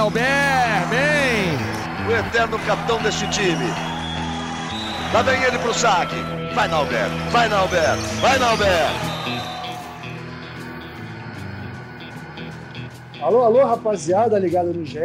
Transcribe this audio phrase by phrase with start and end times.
[0.00, 0.22] Nauber,
[0.88, 2.08] bem!
[2.08, 3.66] O eterno capitão deste time.
[5.12, 6.14] Lá vem ele pro saque.
[6.54, 8.88] Vai, Nauber, vai, Nauber, vai, Nauber!
[13.20, 15.00] Alô, alô, rapaziada, ligada no GE.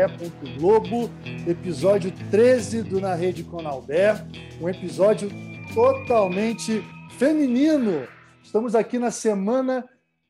[0.58, 1.12] Globo,
[1.46, 4.25] episódio 13 do Na Rede com Albert,
[4.62, 5.30] um episódio
[5.73, 6.82] totalmente
[7.18, 8.07] feminino.
[8.41, 9.84] Estamos aqui na semana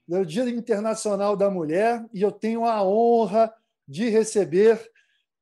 [0.07, 3.53] do Dia Internacional da Mulher e eu tenho a honra
[3.87, 4.91] de receber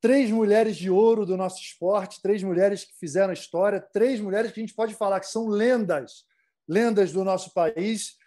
[0.02, 4.60] três mulheres de ouro do nosso esporte, três mulheres que fizeram história, três mulheres que
[4.60, 6.26] a gente pode falar que são lendas,
[6.68, 8.18] lendas do nosso país.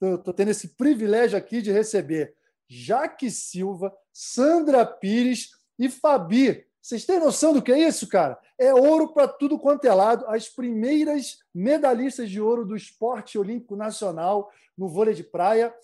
[0.00, 2.36] Estou tendo esse privilégio aqui de receber
[2.68, 6.64] Jaque Silva, Sandra Pires e Fabi.
[6.80, 8.38] Vocês têm noção do que é isso, cara?
[8.56, 10.24] É ouro para tudo quanto é lado.
[10.28, 15.74] As primeiras medalhistas de ouro do esporte olímpico nacional no vôlei de praia.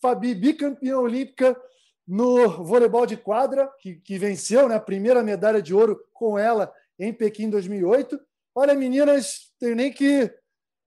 [0.00, 1.56] Fabi, bicampeã olímpica
[2.06, 6.72] no voleibol de quadra, que, que venceu né, a primeira medalha de ouro com ela
[6.98, 8.20] em Pequim 2008.
[8.54, 10.32] Olha, meninas, tenho nem que.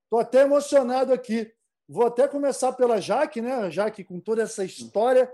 [0.04, 1.52] Estou até emocionado aqui.
[1.88, 3.70] Vou até começar pela Jaque, né?
[3.70, 5.30] Jaque, com toda essa história,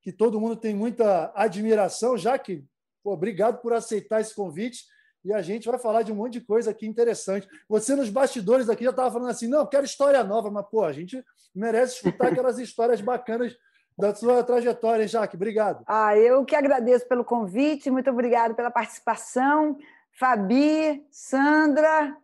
[0.00, 2.16] que todo mundo tem muita admiração.
[2.16, 2.64] Jaque,
[3.02, 4.84] pô, obrigado por aceitar esse convite.
[5.24, 7.48] E a gente vai falar de um monte de coisa aqui interessante.
[7.68, 10.92] Você, nos bastidores aqui, já estava falando assim: não, quero história nova, mas, pô, a
[10.92, 11.20] gente
[11.52, 13.56] merece escutar aquelas histórias bacanas
[13.96, 15.36] da sua trajetória, hein, Jaque?
[15.36, 15.82] Obrigado.
[15.86, 19.78] Ah, eu que agradeço pelo convite, muito obrigado pela participação.
[20.18, 22.16] Fabi, Sandra,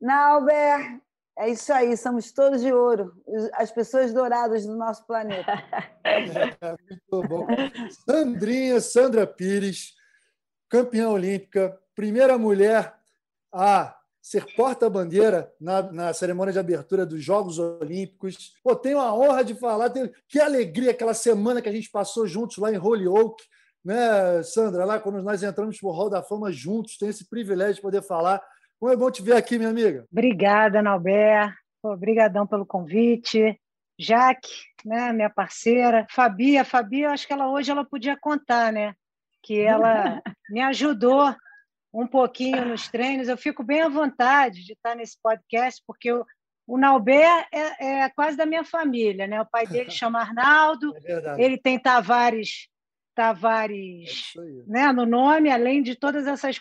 [0.00, 1.00] Nauber,
[1.38, 3.12] é isso aí, somos todos de ouro,
[3.54, 5.52] as pessoas douradas do nosso planeta.
[6.04, 7.46] É, muito bom.
[8.04, 9.94] Sandrinha, Sandra Pires,
[10.68, 12.92] campeã olímpica, primeira mulher
[13.52, 18.54] a ser porta-bandeira na, na, cerimônia de abertura dos Jogos Olímpicos.
[18.62, 22.24] Pô, tenho a honra de falar, tenho, que alegria aquela semana que a gente passou
[22.24, 23.42] juntos lá em Holyoke,
[23.84, 24.84] né, Sandra?
[24.84, 28.02] Lá quando nós entramos para o Hall da Fama juntos, tenho esse privilégio de poder
[28.02, 28.40] falar
[28.78, 30.06] como é bom te ver aqui, minha amiga.
[30.10, 31.52] Obrigada, Nalber.
[31.82, 33.60] Obrigadão pelo convite.
[33.98, 34.48] Jaque,
[34.84, 36.06] né, minha parceira.
[36.10, 38.94] Fabi, a Fabi, eu acho que ela hoje ela podia contar, né?
[39.42, 41.34] Que ela me ajudou
[41.92, 43.28] um pouquinho nos treinos.
[43.28, 46.24] Eu fico bem à vontade de estar nesse podcast, porque eu,
[46.66, 49.40] o Nauber é, é, quase da minha família, né?
[49.40, 52.68] O pai dele chama Arnaldo, é ele tem Tavares,
[53.14, 56.58] Tavares é né, no nome, além de todas essas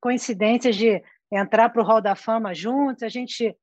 [0.00, 3.02] coincidências de entrar para o Hall da Fama juntos.
[3.02, 3.54] A gente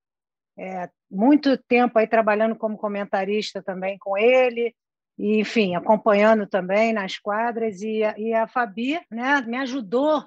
[0.57, 4.75] é, muito tempo aí trabalhando como comentarista também com ele,
[5.17, 7.81] e, enfim, acompanhando também nas quadras.
[7.81, 10.23] E, e a Fabi né, me ajudou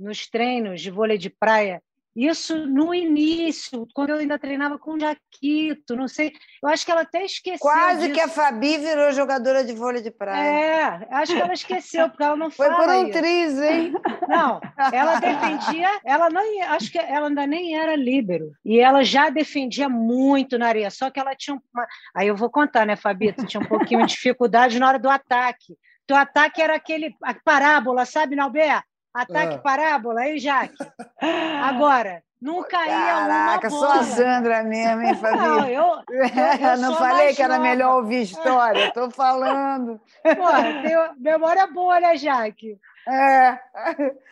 [0.00, 1.82] nos treinos de vôlei de praia
[2.14, 6.32] isso no início, quando eu ainda treinava com o Jaquito, não sei.
[6.62, 7.60] Eu acho que ela até esqueceu.
[7.60, 8.14] Quase disso.
[8.14, 11.06] que a Fabi virou jogadora de vôlei de praia.
[11.08, 12.66] É, acho que ela esqueceu, porque ela não Foi.
[12.66, 13.18] Foi por um isso.
[13.18, 13.92] triz, hein?
[14.28, 14.60] Não,
[14.92, 18.52] ela defendia, ela não acho que ela ainda nem era líbero.
[18.64, 21.86] E ela já defendia muito na areia, só que ela tinha uma.
[22.14, 23.32] Aí eu vou contar, né, Fabi?
[23.32, 25.76] Tu tinha um pouquinho de dificuldade na hora do ataque.
[26.08, 28.82] Teu ataque era aquele a parábola, sabe, Nalber?
[29.12, 29.58] Ataque ah.
[29.58, 30.76] parábola, aí, Jaque?
[31.62, 33.92] Agora, não caía Caraca, uma bola.
[33.92, 35.36] só a Sandra mesmo, hein, Fabi?
[35.42, 37.68] Não, eu, eu, eu não falei que era nova.
[37.68, 40.00] melhor ouvir história, estou falando.
[40.22, 42.78] Porra, tem memória boa, né, Jaque?
[43.06, 43.58] É.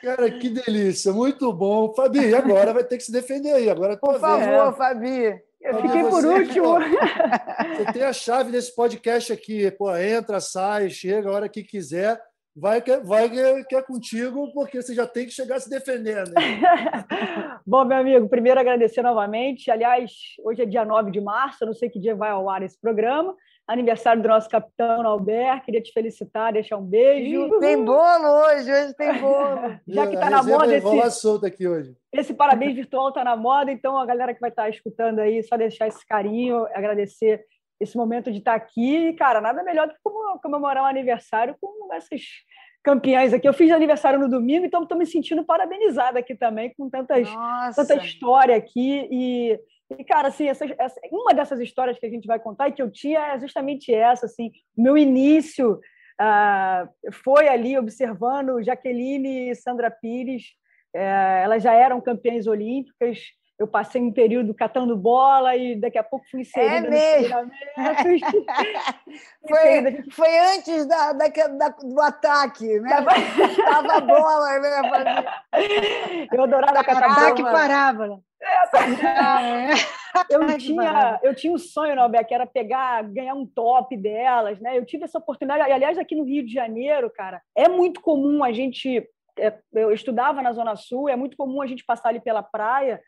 [0.03, 1.93] Cara, que delícia, muito bom.
[1.95, 3.69] Fabi, agora vai ter que se defender aí.
[3.69, 5.43] Agora Por favor, Fabi.
[5.61, 6.65] Eu Fabi, fiquei por último.
[6.65, 9.71] Pô, você tem a chave desse podcast aqui.
[9.73, 12.21] Pô, entra, sai, chega a hora que quiser
[12.59, 16.33] vai que, vai que, que, é contigo, porque você já tem que chegar se defendendo.
[17.67, 19.71] Bom, meu amigo, primeiro agradecer novamente.
[19.71, 22.79] Aliás, hoje é dia 9 de março, não sei que dia vai ao ar esse
[22.81, 23.35] programa.
[23.67, 27.61] Aniversário do nosso capitão Albert, queria te felicitar, deixar um beijo.
[27.61, 29.79] Tem bolo hoje, hoje tem bolo.
[29.87, 31.21] Já que está na moda esse.
[31.21, 31.95] solta aqui hoje.
[32.11, 35.43] Esse parabéns virtual está na moda, então a galera que vai estar tá escutando aí,
[35.43, 37.45] só deixar esse carinho, agradecer
[37.81, 39.13] esse momento de estar aqui.
[39.15, 40.01] Cara, nada melhor do que
[40.43, 42.21] comemorar um aniversário com essas
[42.83, 43.49] campeãs aqui.
[43.49, 47.29] Eu fiz aniversário no domingo, então estou me sentindo parabenizada aqui também, com tantas,
[47.75, 49.07] tanta história aqui.
[49.11, 49.61] E,
[49.91, 52.83] e cara, assim, essa, essa, uma dessas histórias que a gente vai contar e que
[52.83, 54.27] eu tinha é justamente essa.
[54.27, 55.81] Assim, o meu início
[56.21, 60.45] uh, foi ali observando Jaqueline e Sandra Pires.
[60.95, 63.19] Uh, elas já eram campeãs olímpicas.
[63.59, 67.51] Eu passei um período catando bola e daqui a pouco fui inserida é mesmo.
[69.49, 73.05] foi, foi antes da, da, da, do ataque, né?
[73.69, 75.25] Tava a bola, né?
[76.33, 77.13] Eu adorava catar bola.
[77.13, 78.21] Ataque parábola.
[78.41, 79.75] É,
[80.31, 84.79] eu, tinha, eu tinha um sonho, Norberto, que era pegar, ganhar um top delas, né?
[84.79, 85.69] Eu tive essa oportunidade.
[85.69, 89.05] E, aliás, aqui no Rio de Janeiro, cara, é muito comum a gente.
[89.37, 93.01] É, eu estudava na Zona Sul, é muito comum a gente passar ali pela praia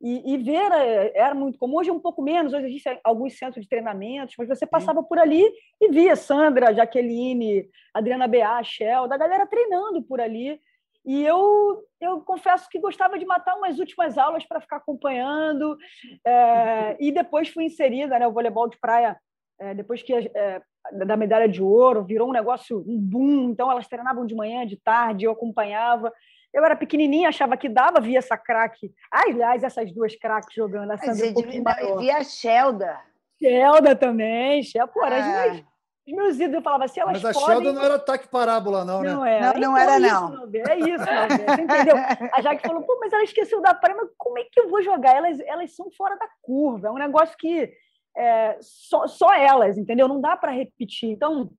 [0.00, 1.76] e, e, ver é, era muito comum.
[1.76, 5.18] Hoje é um pouco menos, hoje existem alguns centros de treinamentos, mas você passava por
[5.18, 5.44] ali
[5.80, 10.60] e via Sandra, Jaqueline, Adriana Bea, Shell, da galera treinando por ali.
[11.04, 15.78] E eu, eu confesso que gostava de matar umas últimas aulas para ficar acompanhando.
[16.26, 19.16] É, e depois fui inserida, né, o voleibol de praia,
[19.58, 20.60] é, depois que é,
[20.92, 23.50] da medalha de ouro, virou um negócio, um boom.
[23.50, 26.12] Então elas treinavam de manhã, de tarde, eu acompanhava.
[26.52, 28.92] Eu era pequenininha, achava que dava, via essa craque.
[29.10, 30.90] Aliás, essas duas craques jogando.
[30.90, 32.98] A Sandra um via a Shelda.
[33.38, 34.62] Shelda também.
[34.62, 35.44] Shelda, pô, era ah.
[35.44, 35.64] as
[36.06, 37.56] os meus ídolos, eu falava assim, elas Mas a podem...
[37.56, 39.12] Sheldon não era ataque parábola, não, né?
[39.12, 40.46] Não era, não, não, então, era, não.
[40.46, 40.70] Isso.
[40.70, 41.96] É isso, não, entendeu?
[42.32, 44.80] A Jaque falou, pô, mas ela esqueceu da praia, mas como é que eu vou
[44.82, 45.16] jogar?
[45.16, 47.72] Elas, elas são fora da curva, é um negócio que
[48.16, 50.06] é, só, só elas, entendeu?
[50.06, 51.10] Não dá para repetir.
[51.10, 51.50] Então,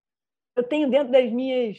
[0.55, 1.77] eu tenho dentro das minhas,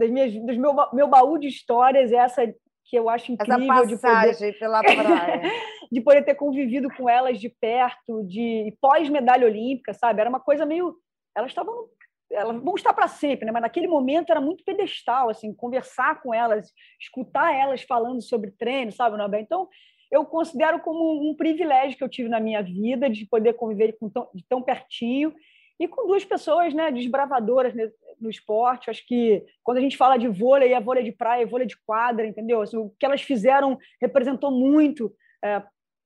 [0.00, 2.46] das minhas dos meu, meu baú de histórias essa
[2.84, 5.42] que eu acho incrível essa passagem de poder, pela praia.
[5.92, 10.20] de poder ter convivido com elas de perto, de pós-medalha olímpica, sabe?
[10.20, 10.96] Era uma coisa meio
[11.36, 11.88] elas estavam
[12.32, 13.50] elas vão estar para sempre, né?
[13.50, 18.92] mas naquele momento era muito pedestal, assim, conversar com elas, escutar elas falando sobre treino,
[18.92, 19.40] sabe, Nobel?
[19.40, 19.68] Então,
[20.12, 24.08] eu considero como um privilégio que eu tive na minha vida de poder conviver com
[24.08, 25.34] tão, de tão pertinho
[25.80, 27.72] e com duas pessoas né, desbravadoras
[28.20, 28.90] no esporte.
[28.90, 31.76] Acho que quando a gente fala de vôlei, é vôlei de praia, é vôlei de
[31.86, 32.60] quadra, entendeu?
[32.60, 35.10] Assim, o que elas fizeram representou muito
[35.42, 35.62] é,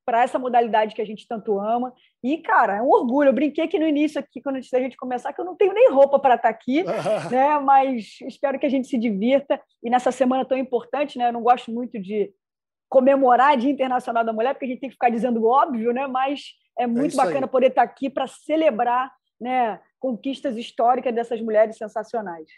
[0.06, 1.92] para essa modalidade que a gente tanto ama.
[2.22, 3.30] E, cara, é um orgulho.
[3.30, 5.90] Eu brinquei que no início aqui, quando a gente começar, que eu não tenho nem
[5.90, 6.84] roupa para estar tá aqui,
[7.32, 7.58] né?
[7.58, 9.60] Mas espero que a gente se divirta.
[9.82, 11.28] E nessa semana tão importante, né?
[11.28, 12.32] Eu não gosto muito de
[12.88, 16.06] comemorar Dia Internacional da Mulher, porque a gente tem que ficar dizendo óbvio, né?
[16.06, 17.50] Mas é, muito é bacana aí.
[17.50, 19.10] poder estar tá aqui para celebrar,
[19.40, 19.80] né?
[19.98, 22.48] Conquistas históricas dessas mulheres sensacionais.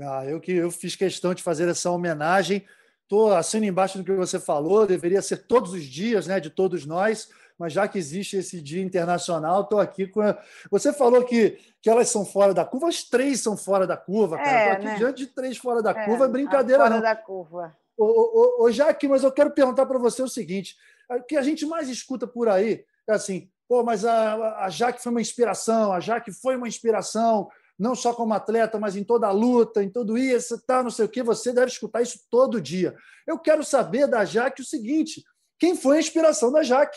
[0.00, 2.64] Ah, eu que eu fiz questão de fazer essa homenagem
[3.04, 6.86] Estou assino embaixo do que você falou, deveria ser todos os dias, né, de todos
[6.86, 7.28] nós,
[7.58, 10.22] mas já que existe esse dia internacional, estou aqui com.
[10.22, 10.36] A...
[10.70, 14.38] Você falou que, que elas são fora da curva, as três são fora da curva,
[14.38, 14.50] cara.
[14.50, 14.94] É, aqui né?
[14.96, 17.02] diante de três fora da é, curva, é brincadeira fora não.
[17.02, 17.76] da curva.
[17.96, 20.74] Ô, ô, ô, Jaque, mas eu quero perguntar para você o seguinte:
[21.08, 25.02] o que a gente mais escuta por aí é assim, pô, mas a, a Jaque
[25.02, 29.26] foi uma inspiração, a Jaque foi uma inspiração, não só como atleta, mas em toda
[29.26, 32.60] a luta, em tudo isso, tá, não sei o que, você deve escutar isso todo
[32.60, 32.94] dia.
[33.26, 35.24] Eu quero saber da Jaque o seguinte:
[35.58, 36.96] quem foi a inspiração da Jaque?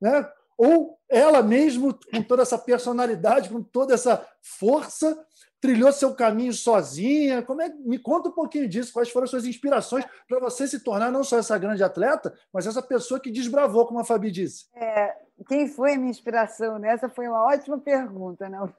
[0.00, 0.28] Né?
[0.58, 4.26] Ou ela mesmo, com toda essa personalidade, com toda essa
[4.58, 5.16] força,
[5.60, 7.42] trilhou seu caminho sozinha?
[7.42, 7.68] Como é?
[7.68, 8.92] Me conta um pouquinho disso.
[8.92, 12.66] Quais foram as suas inspirações para você se tornar não só essa grande atleta, mas
[12.66, 14.66] essa pessoa que desbravou, como a Fabi disse?
[14.74, 15.16] É,
[15.48, 18.72] quem foi a minha inspiração nessa foi uma ótima pergunta, não?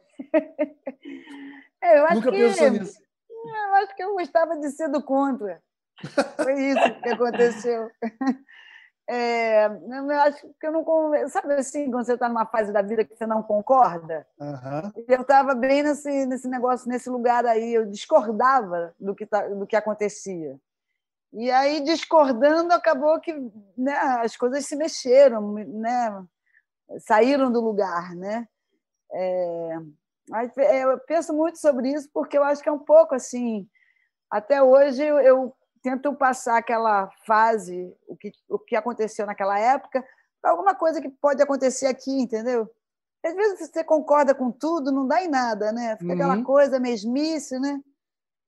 [1.79, 3.00] É, eu Nunca que, pensou nisso.
[3.29, 5.62] Eu acho que eu gostava de ser do contra.
[6.35, 7.89] Foi isso que aconteceu.
[9.09, 11.30] É, eu acho que eu não.
[11.30, 14.27] Sabe assim, quando você está numa fase da vida que você não concorda?
[14.38, 14.92] Uhum.
[15.07, 17.74] Eu estava bem nesse, nesse negócio, nesse lugar aí.
[17.74, 20.59] Eu discordava do que, tá, do que acontecia.
[21.31, 23.33] E aí, discordando, acabou que
[23.77, 26.25] né, as coisas se mexeram, né,
[27.00, 28.13] saíram do lugar.
[28.13, 28.45] Né?
[29.12, 29.77] É,
[30.57, 33.67] é, eu penso muito sobre isso porque eu acho que é um pouco assim.
[34.29, 35.55] Até hoje eu,
[35.88, 40.03] tento passar aquela fase, o que, o que aconteceu naquela época,
[40.41, 42.70] para alguma coisa que pode acontecer aqui, entendeu?
[43.25, 45.96] Às vezes você concorda com tudo, não dá em nada, né?
[45.98, 46.13] Fica uhum.
[46.13, 47.79] aquela coisa mesmice, né?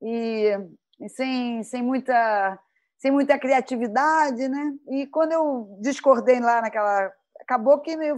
[0.01, 0.57] E,
[0.99, 2.59] e, sem, sem, muita,
[2.97, 4.73] sem muita criatividade, né?
[4.89, 7.11] E quando eu discordei lá naquela.
[7.41, 8.17] Acabou que eu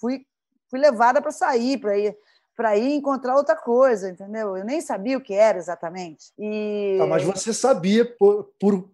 [0.00, 0.26] fui,
[0.68, 2.16] fui levada para sair, para ir
[2.56, 4.56] para ir encontrar outra coisa, entendeu?
[4.56, 6.32] Eu nem sabia o que era exatamente.
[6.38, 6.98] E...
[7.00, 8.88] Ah, mas você sabia por, por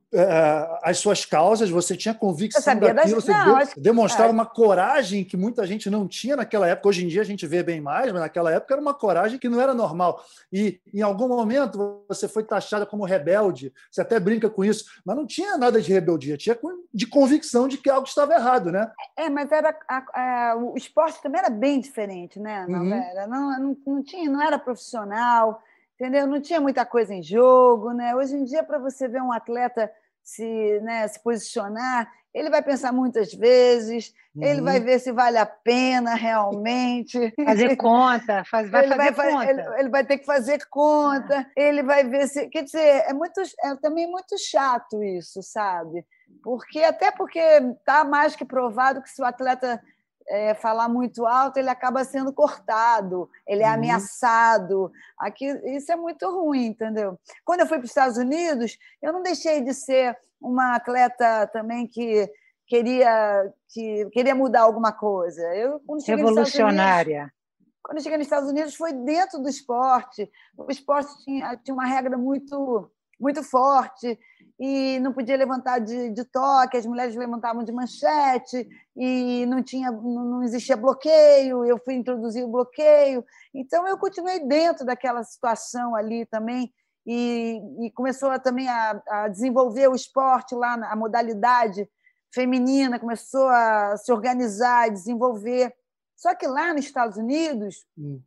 [0.82, 3.12] as suas causas, você tinha convicção daquilo, das...
[3.12, 3.74] você não, de...
[3.76, 4.32] demonstrava é.
[4.32, 6.88] uma coragem que muita gente não tinha naquela época.
[6.88, 9.48] Hoje em dia a gente vê bem mais, mas naquela época era uma coragem que
[9.48, 10.24] não era normal.
[10.50, 15.14] E em algum momento você foi taxada como rebelde, você até brinca com isso, mas
[15.14, 16.58] não tinha nada de rebeldia, tinha
[16.92, 18.90] de convicção de que algo estava errado, né?
[19.16, 22.64] É, mas era a, a, o esporte também era bem diferente, né?
[22.66, 22.94] Não, uhum.
[22.94, 25.62] era, não, não, não, tinha, não era profissional
[25.98, 26.26] entendeu?
[26.28, 28.14] Não tinha muita coisa em jogo, né?
[28.14, 29.90] Hoje em dia, para você ver um atleta
[30.22, 34.44] se, né, se posicionar, ele vai pensar muitas vezes, uhum.
[34.44, 34.84] ele vai uhum.
[34.84, 37.34] ver se vale a pena realmente.
[37.44, 39.50] Fazer conta, faz, vai ele fazer vai, conta.
[39.50, 42.46] Ele, ele, vai ter que fazer conta, ele vai ver se.
[42.48, 46.06] Quer dizer, é, muito, é também muito chato isso, sabe?
[46.44, 49.82] Porque até porque está mais que provado que se o atleta
[50.28, 53.74] é, falar muito alto, ele acaba sendo cortado, ele é uhum.
[53.74, 54.92] ameaçado.
[55.18, 57.18] Aqui, isso é muito ruim, entendeu?
[57.44, 61.86] Quando eu fui para os Estados Unidos, eu não deixei de ser uma atleta também
[61.86, 62.30] que
[62.66, 65.42] queria, que queria mudar alguma coisa.
[65.54, 67.16] Eu, quando Revolucionária.
[67.16, 67.38] Unidos,
[67.82, 70.30] quando eu cheguei nos Estados Unidos, foi dentro do esporte.
[70.56, 74.18] O esporte tinha, tinha uma regra muito, muito forte
[74.60, 79.90] e não podia levantar de, de toque, as mulheres levantavam de manchete e não tinha
[79.90, 83.24] não existia bloqueio, eu fui introduzir o bloqueio.
[83.54, 86.72] Então eu continuei dentro daquela situação ali também
[87.06, 91.88] e, e começou a, também a, a, desenvolver o esporte lá, a modalidade
[92.34, 95.72] feminina começou a se organizar, desenvolver.
[96.16, 98.20] Só que lá nos Estados Unidos, hum.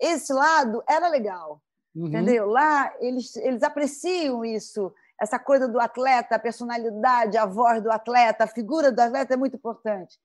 [0.00, 1.62] esse lado era legal,
[1.94, 2.08] uhum.
[2.08, 2.46] entendeu?
[2.46, 8.44] Lá eles, eles apreciam isso, essa coisa do atleta, a personalidade, a voz do atleta,
[8.44, 10.18] a figura do atleta é muito importante.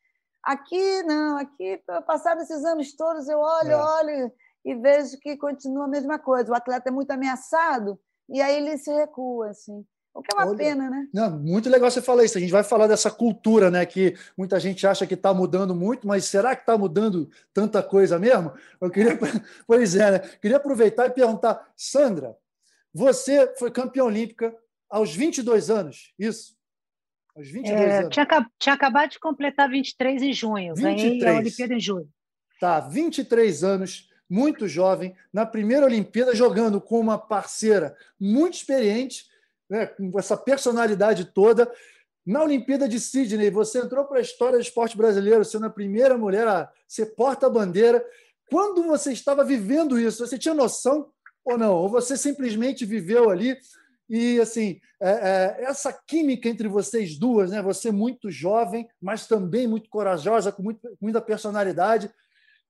[0.43, 3.75] Aqui, não, aqui, passados esses anos todos, eu olho, é.
[3.75, 4.31] olho
[4.63, 6.51] e vejo que continua a mesma coisa.
[6.51, 9.86] O atleta é muito ameaçado e aí ele se recua, assim.
[10.15, 11.10] O que é uma Olha, pena, né?
[11.13, 12.38] Não, muito legal você falar isso.
[12.38, 13.86] A gente vai falar dessa cultura, né?
[13.86, 18.17] Que muita gente acha que está mudando muito, mas será que está mudando tanta coisa
[18.17, 18.53] mesmo?
[18.79, 19.19] Eu queria,
[19.67, 20.19] pois é, né?
[20.41, 22.34] Queria aproveitar e perguntar, Sandra,
[22.93, 24.55] você foi campeã olímpica
[24.89, 26.55] aos 22 anos, isso?
[27.36, 28.10] Aos 22 é, anos.
[28.13, 30.75] Tinha, tinha acabado de completar 23 em junho.
[30.75, 31.19] 23.
[31.19, 32.10] Ganhei a Olimpíada em junho.
[32.57, 39.25] Tá, 23 anos, muito jovem, na primeira Olimpíada, jogando com uma parceira muito experiente
[39.69, 41.72] né, com essa personalidade toda.
[42.25, 46.17] Na Olimpíada de Sydney, você entrou para a história do esporte brasileiro, sendo a primeira
[46.17, 48.03] mulher a ser porta-bandeira.
[48.50, 51.10] Quando você estava vivendo isso, você tinha noção
[51.43, 51.75] ou não?
[51.75, 53.55] Ou você simplesmente viveu ali
[54.10, 57.62] e assim é, é, essa química entre vocês duas, né?
[57.62, 62.07] Você muito jovem, mas também muito corajosa, com muito, muita personalidade.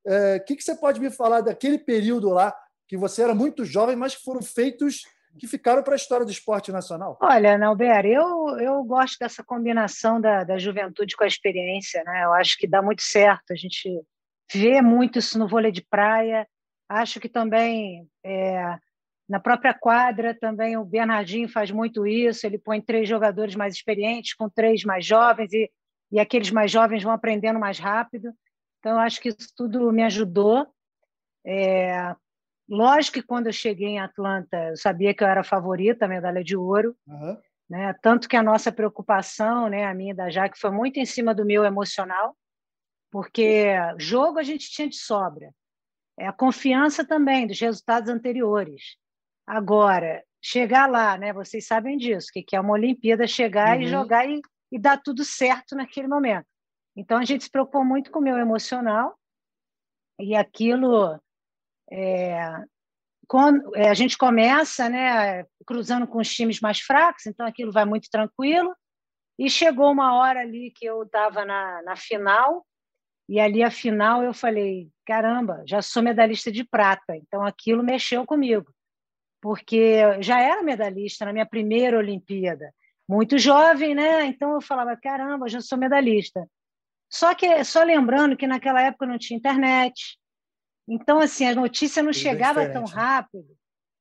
[0.05, 2.55] O é, que, que você pode me falar daquele período lá
[2.87, 5.03] que você era muito jovem, mas que foram feitos
[5.37, 7.17] que ficaram para a história do esporte nacional?
[7.21, 12.03] Olha, Nauber, eu, eu gosto dessa combinação da, da juventude com a experiência.
[12.03, 12.23] Né?
[12.23, 13.51] Eu acho que dá muito certo.
[13.51, 14.01] A gente
[14.53, 16.47] vê muito isso no vôlei de praia.
[16.87, 18.77] Acho que também é,
[19.27, 22.45] na própria quadra também o Bernardinho faz muito isso.
[22.45, 25.69] Ele põe três jogadores mais experientes com três mais jovens e,
[26.11, 28.31] e aqueles mais jovens vão aprendendo mais rápido.
[28.79, 30.67] Então, eu acho que isso tudo me ajudou.
[31.43, 32.15] É,
[32.67, 36.07] Lógico que quando eu cheguei em Atlanta, eu sabia que eu era a favorita, a
[36.07, 36.95] medalha de ouro.
[37.07, 37.37] Uhum.
[37.69, 37.93] Né?
[38.01, 41.33] Tanto que a nossa preocupação, né, a minha e da Jaque, foi muito em cima
[41.33, 42.35] do meu emocional,
[43.11, 43.67] porque
[43.97, 45.51] jogo a gente tinha de sobra.
[46.17, 48.97] É a confiança também dos resultados anteriores.
[49.47, 53.83] Agora, chegar lá, né, vocês sabem disso, que é uma Olimpíada chegar uhum.
[53.83, 54.39] e jogar e,
[54.71, 56.45] e dar tudo certo naquele momento.
[56.95, 59.17] Então a gente se preocupou muito com o meu emocional
[60.19, 61.19] e aquilo
[61.91, 62.63] é,
[63.27, 67.85] quando, é, a gente começa né, cruzando com os times mais fracos, então aquilo vai
[67.85, 68.75] muito tranquilo.
[69.37, 72.65] E chegou uma hora ali que eu estava na, na final,
[73.27, 77.15] e ali a final eu falei: caramba, já sou medalhista de prata.
[77.15, 78.71] Então aquilo mexeu comigo,
[79.41, 82.73] porque já era medalhista na minha primeira Olimpíada,
[83.09, 84.25] muito jovem, né?
[84.25, 86.47] Então eu falava: caramba, já sou medalhista.
[87.11, 90.17] Só que só lembrando que naquela época não tinha internet,
[90.87, 92.91] então, assim, a notícia não Tudo chegava tão né?
[92.91, 93.57] rápido.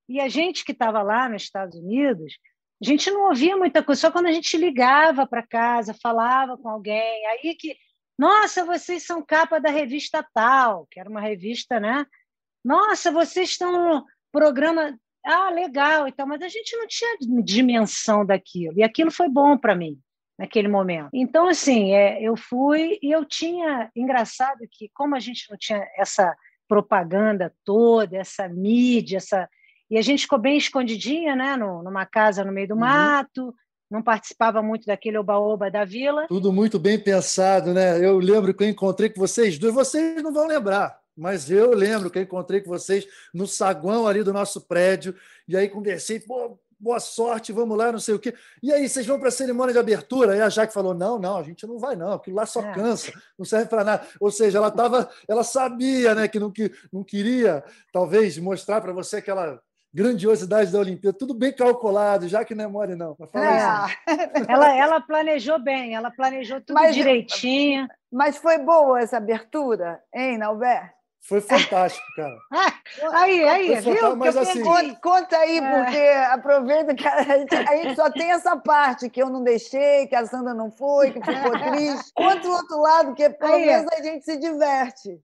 [0.08, 2.38] E a gente que estava lá nos Estados Unidos,
[2.82, 6.68] a gente não ouvia muita coisa, só quando a gente ligava para casa, falava com
[6.68, 7.76] alguém, aí que,
[8.18, 12.04] nossa, vocês são capa da revista tal, que era uma revista, né?
[12.62, 18.78] Nossa, vocês estão no programa, ah, legal, então, mas a gente não tinha dimensão daquilo,
[18.78, 19.98] e aquilo foi bom para mim
[20.38, 21.10] naquele momento.
[21.14, 25.86] Então, assim, é, eu fui e eu tinha, engraçado que como a gente não tinha
[25.96, 26.36] essa
[26.68, 29.48] propaganda toda, essa mídia, essa
[29.90, 32.80] e a gente ficou bem escondidinha, né, numa casa no meio do uhum.
[32.80, 33.54] mato,
[33.90, 36.26] não participava muito daquele oba-oba da vila.
[36.26, 38.04] Tudo muito bem pensado, né?
[38.04, 42.10] Eu lembro que eu encontrei com vocês dois, vocês não vão lembrar, mas eu lembro
[42.10, 45.14] que eu encontrei com vocês no saguão ali do nosso prédio,
[45.46, 48.34] e aí conversei, pô, boa sorte, vamos lá, não sei o quê.
[48.62, 50.36] E aí, vocês vão para a cerimônia de abertura?
[50.36, 52.72] E a Jaque falou: não, não, a gente não vai, não, aquilo lá só é.
[52.72, 54.06] cansa, não serve para nada.
[54.20, 58.92] Ou seja, ela tava, ela sabia né, que não, que não queria, talvez, mostrar para
[58.92, 59.58] você que ela
[59.94, 63.16] grandiosidade da Olimpíada, tudo bem calculado, já que não é mole, não.
[63.32, 64.52] É.
[64.52, 67.86] ela, ela planejou bem, ela planejou tudo mas, direitinho.
[68.12, 70.92] Mas foi boa essa abertura, hein, Nalber?
[71.26, 72.36] Foi fantástico, cara.
[73.14, 74.14] aí, aí, viu?
[74.14, 75.84] Mas, assim, conta, conta, aí, é.
[75.84, 75.98] porque
[76.30, 80.14] aproveita que a gente, a gente, só tem essa parte que eu não deixei, que
[80.14, 82.12] a Sandra não foi, que ficou triste.
[82.14, 83.66] Conta o outro lado, que pelo aí.
[83.66, 85.18] menos a gente se diverte.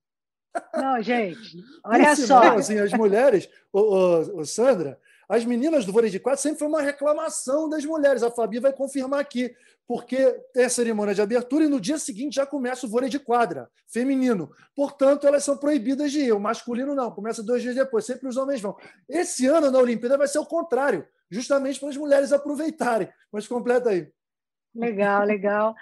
[0.75, 2.57] Não, gente, olha só.
[2.57, 4.99] assim, as mulheres, o, o, o, Sandra,
[5.30, 8.25] as meninas do vôlei de quadro sempre foi uma reclamação das mulheres.
[8.25, 9.54] A Fabi vai confirmar aqui,
[9.87, 13.20] porque tem a cerimônia de abertura e no dia seguinte já começa o vôlei de
[13.20, 14.50] quadra feminino.
[14.75, 16.32] Portanto, elas são proibidas de ir.
[16.32, 18.04] O masculino não, começa dois dias depois.
[18.04, 18.76] Sempre os homens vão.
[19.08, 23.08] Esse ano na Olimpíada vai ser o contrário, justamente para as mulheres aproveitarem.
[23.30, 24.10] Mas completa aí.
[24.75, 25.76] Legal, legal.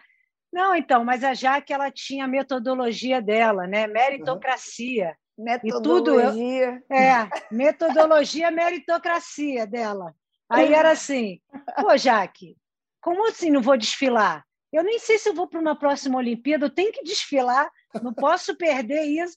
[0.52, 3.86] Não, então, mas a Jaque ela tinha a metodologia dela, né?
[3.86, 5.06] Meritocracia.
[5.06, 5.27] Uhum.
[5.38, 6.68] Metodologia.
[6.68, 10.14] E tudo, é, metodologia, meritocracia dela.
[10.50, 11.40] Aí era assim,
[11.80, 12.56] pô, Jaque,
[13.00, 14.44] como assim não vou desfilar?
[14.72, 17.70] Eu nem sei se eu vou para uma próxima Olimpíada, eu tenho que desfilar,
[18.02, 19.36] não posso perder isso.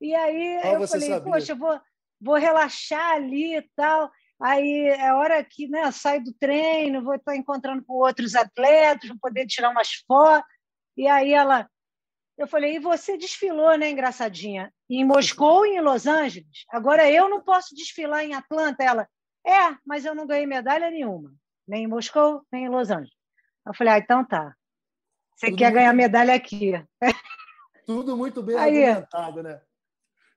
[0.00, 1.20] E aí ah, eu falei, sabia.
[1.20, 1.80] poxa, eu vou,
[2.20, 4.10] vou relaxar ali e tal.
[4.40, 9.18] Aí é hora que né, sai do treino, vou estar encontrando com outros atletas, vou
[9.20, 10.48] poder tirar umas fotos.
[10.96, 11.68] E aí ela,
[12.40, 14.72] eu falei, e você desfilou, né, engraçadinha?
[14.88, 16.64] Em Moscou e em Los Angeles.
[16.70, 18.82] Agora eu não posso desfilar em Atlanta.
[18.82, 19.08] Ela,
[19.46, 21.32] é, mas eu não ganhei medalha nenhuma,
[21.68, 23.14] nem em Moscou, nem em Los Angeles.
[23.66, 24.54] Eu falei, ah, então tá.
[25.36, 25.74] Você Tudo quer muito...
[25.74, 26.72] ganhar medalha aqui.
[27.86, 29.60] Tudo muito bem aí, argumentado, né?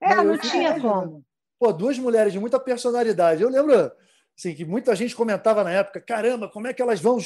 [0.01, 1.25] É, não, não tinha como
[1.63, 3.41] pô, duas mulheres de muita personalidade.
[3.41, 3.89] Eu lembro
[4.37, 7.17] assim, que muita gente comentava na época: caramba, como é que elas vão.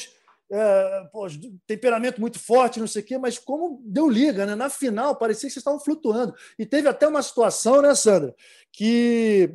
[0.49, 1.27] É, pô,
[1.65, 4.55] temperamento muito forte, não sei o quê, mas como deu liga, né?
[4.55, 6.33] Na final, parecia que vocês estavam flutuando.
[6.57, 8.33] E teve até uma situação, né, Sandra,
[8.71, 9.53] que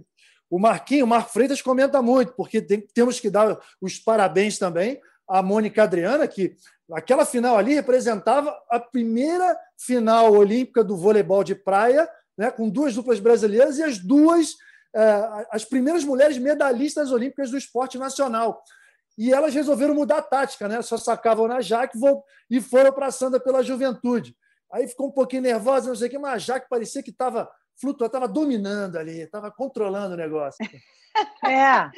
[0.50, 5.00] o Marquinho, o Marco Freitas comenta muito, porque tem, temos que dar os parabéns também
[5.26, 6.54] à Mônica Adriana, que
[6.92, 12.06] aquela final ali representava a primeira final olímpica do voleibol de praia,
[12.37, 14.56] né, com duas duplas brasileiras e as duas
[14.94, 18.62] é, as primeiras mulheres medalhistas olímpicas do esporte nacional.
[19.16, 20.81] E elas resolveram mudar a tática, né?
[20.83, 21.99] Só sacavam na Jaque
[22.50, 24.37] e foram para a Sandra pela juventude.
[24.73, 27.50] Aí ficou um pouquinho nervosa, não sei o quê, mas a Jaque parecia que estava
[27.81, 30.64] flutuando, estava dominando ali, estava controlando o negócio.
[31.45, 31.90] É,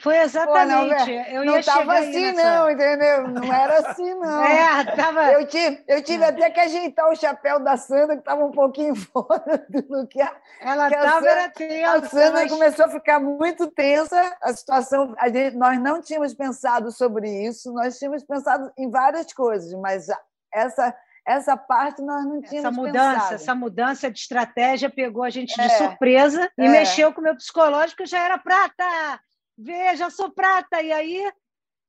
[0.00, 1.04] foi exatamente.
[1.04, 2.42] Pô, não, eu não estava assim, nessa...
[2.42, 3.28] não, entendeu?
[3.28, 4.44] Não era assim, não.
[4.44, 5.32] É, tava...
[5.32, 8.94] eu, tive, eu tive até que ajeitar o chapéu da Sandra, que estava um pouquinho
[8.96, 10.36] fora do que a.
[10.60, 11.90] Ela estava tensa.
[11.92, 12.50] A Sandra mas...
[12.50, 14.36] começou a ficar muito tensa.
[14.42, 15.14] A situação.
[15.18, 20.08] A gente, nós não tínhamos pensado sobre isso, nós tínhamos pensado em várias coisas, mas
[20.52, 20.94] essa
[21.28, 23.34] essa parte nós não tínhamos essa mudança, pensado.
[23.34, 26.68] essa mudança de estratégia pegou a gente de é, surpresa e é.
[26.70, 29.20] mexeu com o meu psicológico, já era prata.
[29.56, 30.80] Veja, sou prata.
[30.80, 31.30] E aí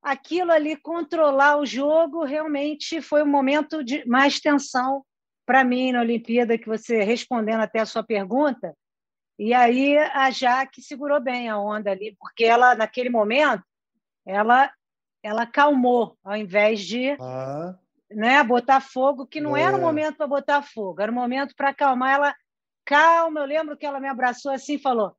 [0.04, 5.06] aquilo ali controlar o jogo realmente foi um momento de mais tensão
[5.45, 8.75] para mim na Olimpíada que você respondendo até a sua pergunta.
[9.38, 13.63] E aí a Jaque segurou bem a onda ali, porque ela naquele momento
[14.28, 14.69] ela
[15.23, 17.73] ela calmou ao invés de ah
[18.12, 19.63] né, botar fogo, que não é.
[19.63, 22.36] era o momento para botar fogo, era o momento para acalmar ela.
[22.86, 25.15] Calma, eu lembro que ela me abraçou assim e falou: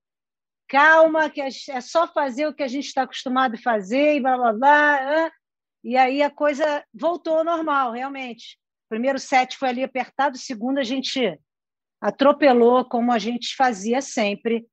[0.69, 4.21] calma, que é, é só fazer o que a gente está acostumado a fazer e
[4.21, 5.33] blá blá blá.
[5.83, 8.59] E aí a coisa voltou ao normal, realmente.
[8.87, 11.39] O primeiro set foi ali apertado, o segundo a gente
[12.01, 14.67] atropelou, como a gente fazia sempre.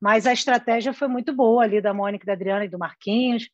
[0.00, 3.48] Mas a estratégia foi muito boa ali da Mônica, da Adriana e do Marquinhos.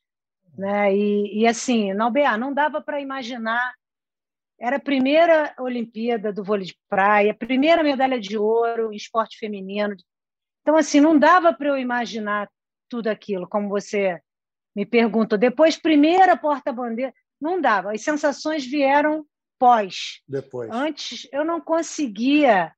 [0.57, 0.95] Né?
[0.95, 3.73] E, e assim, não, BA, não dava para imaginar
[4.61, 9.95] era a primeira Olimpíada do vôlei de praia, primeira medalha de ouro em esporte feminino.
[10.61, 12.47] Então, assim, não dava para eu imaginar
[12.87, 14.21] tudo aquilo, como você
[14.75, 15.35] me perguntou.
[15.35, 17.91] Depois, primeira porta-bandeira, não dava.
[17.91, 19.25] As sensações vieram
[19.57, 20.21] pós.
[20.27, 20.69] Depois.
[20.71, 22.71] Antes, eu não conseguia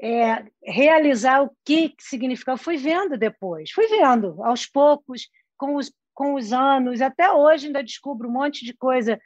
[0.00, 2.56] é, realizar o que significava.
[2.56, 5.28] Fui vendo depois, fui vendo, aos poucos,
[5.58, 7.02] com os, com os anos.
[7.02, 9.20] Até hoje ainda descubro um monte de coisa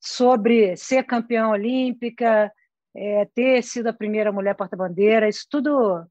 [0.00, 2.50] sobre ser campeã olímpica,
[2.96, 6.04] é, ter sido a primeira mulher porta-bandeira, isso tudo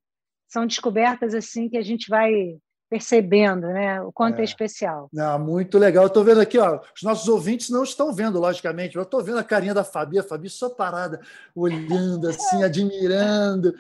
[0.47, 2.58] são descobertas assim que a gente vai
[2.89, 4.02] percebendo, né?
[4.02, 5.10] O quanto é, é especial.
[5.13, 6.06] Não, muito legal.
[6.06, 8.95] Eu estou vendo aqui, ó, os nossos ouvintes não estão vendo, logicamente.
[8.95, 11.21] Eu estou vendo a carinha da Fabi, a Fabi só parada,
[11.54, 13.75] olhando assim, admirando.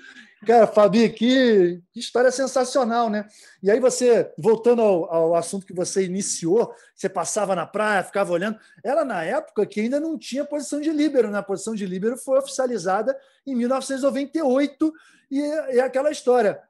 [0.45, 3.27] Cara, Fabi, que história sensacional, né?
[3.61, 8.31] E aí você, voltando ao, ao, assunto que você iniciou, você passava na praia, ficava
[8.31, 8.57] olhando.
[8.81, 11.39] Ela, na época, que ainda não tinha posição de líbero, né?
[11.39, 14.93] A posição de líbero foi oficializada em 1998
[15.29, 16.61] e é aquela história.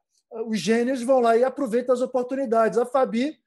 [0.48, 2.78] Os gênios vão lá e aproveitam as oportunidades.
[2.78, 3.40] A Fabi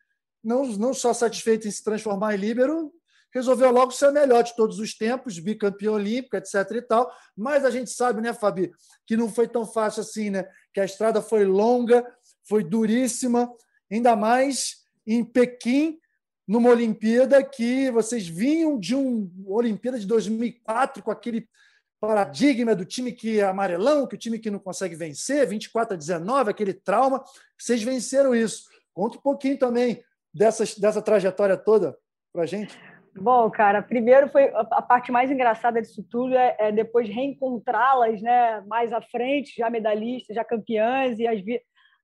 [0.43, 2.93] não, não só satisfeito em se transformar em líbero,
[3.33, 6.55] resolveu logo ser a melhor de todos os tempos, bicampeão olímpico, etc.
[6.73, 7.11] e tal.
[7.37, 8.71] Mas a gente sabe, né, Fabi,
[9.07, 10.47] que não foi tão fácil assim, né?
[10.73, 12.07] Que a estrada foi longa,
[12.45, 13.51] foi duríssima,
[13.91, 15.99] ainda mais em Pequim,
[16.47, 21.49] numa Olimpíada que vocês vinham de uma Olimpíada de 2004 com aquele
[22.01, 25.97] paradigma do time que é amarelão, que o time que não consegue vencer, 24 a
[25.97, 27.23] 19, aquele trauma.
[27.57, 28.65] Vocês venceram isso.
[28.93, 30.03] Conta um pouquinho também
[30.35, 31.97] dessa, dessa trajetória toda
[32.33, 32.77] para gente.
[33.15, 38.63] Bom, cara, primeiro foi a parte mais engraçada disso tudo é, é depois reencontrá-las, né,
[38.63, 41.41] mais à frente, já medalhistas, já campeãs e as,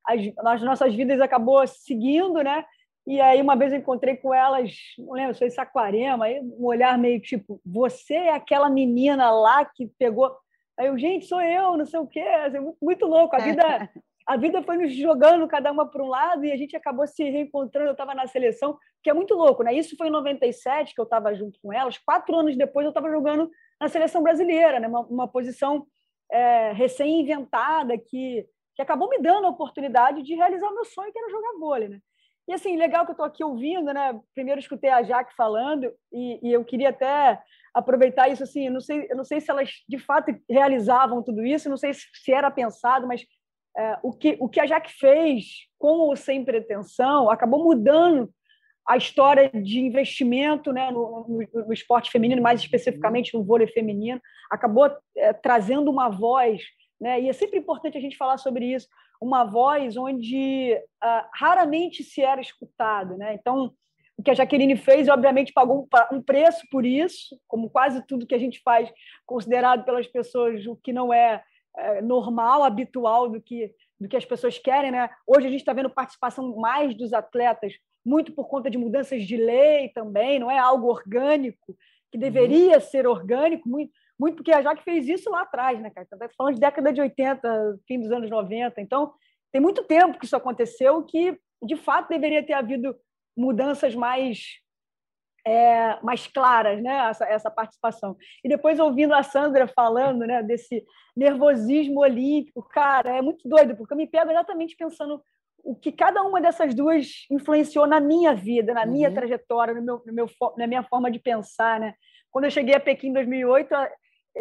[0.06, 2.64] as, as nossas vidas acabou seguindo, né?
[3.06, 6.66] E aí uma vez eu encontrei com elas, não lembro, foi em Saquarema, aí um
[6.66, 10.30] olhar meio tipo, você é aquela menina lá que pegou.
[10.78, 13.34] Aí eu, gente, sou eu, não sei o quê, assim, muito, muito louco.
[13.34, 13.90] A vida
[14.28, 17.24] a vida foi nos jogando cada uma para um lado e a gente acabou se
[17.24, 17.88] reencontrando.
[17.88, 19.72] Eu estava na seleção, que é muito louco, né?
[19.72, 21.96] Isso foi em 97 que eu estava junto com elas.
[21.96, 24.86] Quatro anos depois eu estava jogando na seleção brasileira, né?
[24.86, 25.86] Uma, uma posição
[26.30, 31.18] é, recém-inventada que, que acabou me dando a oportunidade de realizar o meu sonho, que
[31.18, 31.98] era jogar vôlei, né?
[32.46, 34.20] E assim, legal que eu estou aqui ouvindo, né?
[34.34, 37.42] Primeiro escutei a Jaque falando e, e eu queria até
[37.74, 38.68] aproveitar isso assim.
[38.68, 42.06] Não sei, eu não sei se elas de fato realizavam tudo isso, não sei se,
[42.12, 43.24] se era pensado, mas
[43.78, 48.28] é, o, que, o que a Jaque fez, com ou sem pretensão, acabou mudando
[48.84, 54.20] a história de investimento né, no, no, no esporte feminino, mais especificamente no vôlei feminino,
[54.50, 56.62] acabou é, trazendo uma voz,
[57.00, 58.88] né, e é sempre importante a gente falar sobre isso,
[59.20, 63.16] uma voz onde uh, raramente se era escutado.
[63.16, 63.34] Né?
[63.34, 63.72] Então,
[64.16, 68.34] o que a Jaqueline fez, obviamente, pagou um preço por isso, como quase tudo que
[68.34, 68.90] a gente faz,
[69.26, 71.42] considerado pelas pessoas o que não é,
[72.02, 74.90] normal, habitual do que, do que as pessoas querem.
[74.90, 75.08] Né?
[75.26, 79.36] Hoje a gente está vendo participação mais dos atletas, muito por conta de mudanças de
[79.36, 81.76] lei também, não é algo orgânico,
[82.10, 82.20] que uhum.
[82.20, 82.80] deveria uhum.
[82.80, 86.06] ser orgânico, muito, muito porque a Jaque fez isso lá atrás, né, cara?
[86.10, 88.80] Está falando de década de 80, fim dos anos 90.
[88.80, 89.12] Então,
[89.52, 92.96] tem muito tempo que isso aconteceu que, de fato, deveria ter havido
[93.36, 94.58] mudanças mais
[95.48, 97.08] é, mais claras, né?
[97.08, 98.16] Essa, essa participação.
[98.44, 100.42] E depois ouvindo a Sandra falando, né?
[100.42, 100.84] Desse
[101.16, 105.20] nervosismo olímpico, cara, é muito doido porque eu me pego exatamente pensando
[105.64, 109.14] o que cada uma dessas duas influenciou na minha vida, na minha uhum.
[109.14, 111.94] trajetória, no meu, no meu, na minha forma de pensar, né?
[112.30, 113.74] Quando eu cheguei a Pequim em 2008,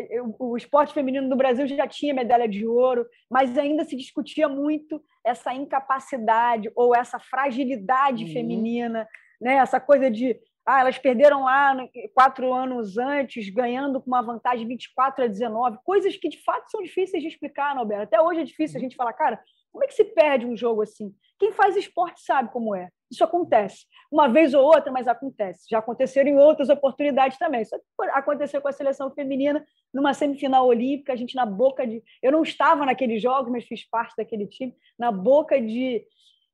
[0.09, 4.47] eu, o esporte feminino no Brasil já tinha medalha de ouro, mas ainda se discutia
[4.47, 8.33] muito essa incapacidade ou essa fragilidade uhum.
[8.33, 9.07] feminina,
[9.41, 9.55] né?
[9.55, 11.77] Essa coisa de ah, elas perderam lá
[12.13, 15.77] quatro anos antes, ganhando com uma vantagem 24 a 19.
[15.81, 18.03] Coisas que, de fato, são difíceis de explicar, Norberto.
[18.03, 20.81] Até hoje é difícil a gente falar, cara, como é que se perde um jogo
[20.81, 21.15] assim?
[21.39, 22.89] Quem faz esporte sabe como é.
[23.09, 23.85] Isso acontece.
[24.11, 25.67] Uma vez ou outra, mas acontece.
[25.69, 27.61] Já aconteceram em outras oportunidades também.
[27.61, 27.79] Isso
[28.11, 32.03] aconteceu com a seleção feminina numa semifinal olímpica, a gente na boca de.
[32.21, 36.05] Eu não estava naquele jogo, mas fiz parte daquele time, na boca de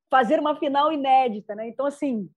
[0.08, 1.56] fazer uma final inédita.
[1.56, 1.68] Né?
[1.70, 2.30] Então, assim,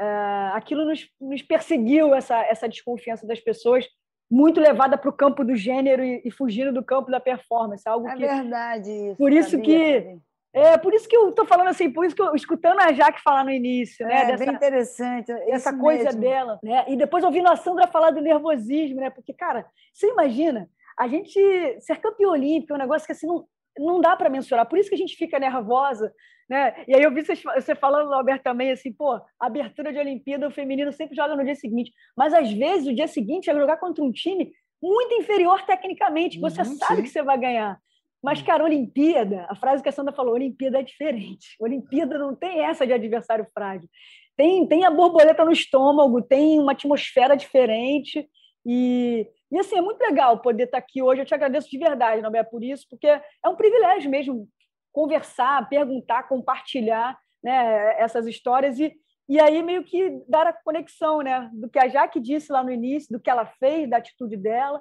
[0.00, 3.86] Uh, aquilo nos, nos, perseguiu, essa, essa desconfiança das pessoas,
[4.30, 7.88] muito levada para o campo do gênero e, e, fugindo do campo da performance.
[7.88, 9.16] Algo é que, verdade isso.
[9.16, 10.00] Por isso sabia, que.
[10.00, 10.18] Sabia.
[10.56, 13.20] É por isso que eu estou falando assim, por isso que eu escutando a Jaque
[13.20, 14.22] falar no início, né?
[14.22, 15.32] É dessa, bem interessante.
[15.48, 16.20] Essa coisa mesmo.
[16.20, 16.84] dela, né?
[16.86, 19.10] E depois ouvindo a Sandra falar do nervosismo, né?
[19.10, 21.36] Porque, cara, você imagina a gente
[21.80, 23.44] ser campeão olímpico é um negócio que assim, não,
[23.78, 24.66] não dá para mensurar.
[24.66, 26.12] Por isso que a gente fica nervosa,
[26.48, 26.84] né?
[26.86, 30.92] E aí eu vi você falando, Alberto, também assim, pô, abertura de Olimpíada, o feminino
[30.92, 31.92] sempre joga no dia seguinte.
[32.16, 36.42] Mas às vezes o dia seguinte é jogar contra um time muito inferior tecnicamente, que
[36.42, 37.02] você uhum, sabe sim.
[37.02, 37.78] que você vai ganhar.
[38.22, 38.46] Mas, uhum.
[38.46, 41.56] cara, Olimpíada, a frase que a Sandra falou, Olimpíada é diferente.
[41.58, 43.88] Olimpíada não tem essa de adversário frágil.
[44.36, 48.28] Tem, tem a borboleta no estômago, tem uma atmosfera diferente.
[48.66, 51.20] E, e assim, é muito legal poder estar aqui hoje.
[51.20, 54.48] Eu te agradeço de verdade, Nobé, por isso, porque é um privilégio mesmo
[54.92, 58.94] conversar, perguntar, compartilhar né, essas histórias e,
[59.28, 62.70] e aí meio que dar a conexão né, do que a Jaque disse lá no
[62.70, 64.80] início, do que ela fez, da atitude dela,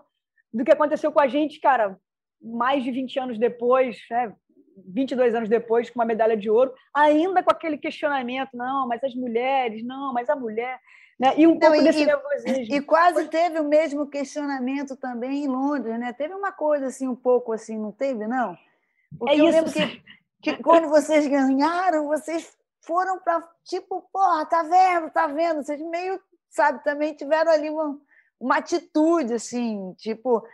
[0.54, 1.98] do que aconteceu com a gente, cara,
[2.40, 4.34] mais de 20 anos depois, né,
[4.88, 9.16] 22 anos depois, com uma medalha de ouro, ainda com aquele questionamento, não, mas as
[9.16, 10.80] mulheres, não, mas a mulher...
[11.20, 11.34] Né?
[11.38, 12.76] E um pouco e, desse nervosismo.
[12.76, 16.12] E quase teve o mesmo questionamento também em Londres, né?
[16.14, 18.58] Teve uma coisa assim, um pouco assim, não teve, não?
[19.18, 19.58] Porque é eu isso.
[19.58, 20.04] lembro que,
[20.42, 25.64] que quando vocês ganharam, vocês foram para tipo, porra, tá vendo, tá vendo?
[25.64, 27.98] Vocês meio, sabe, também tiveram ali uma,
[28.40, 30.46] uma atitude, assim, tipo,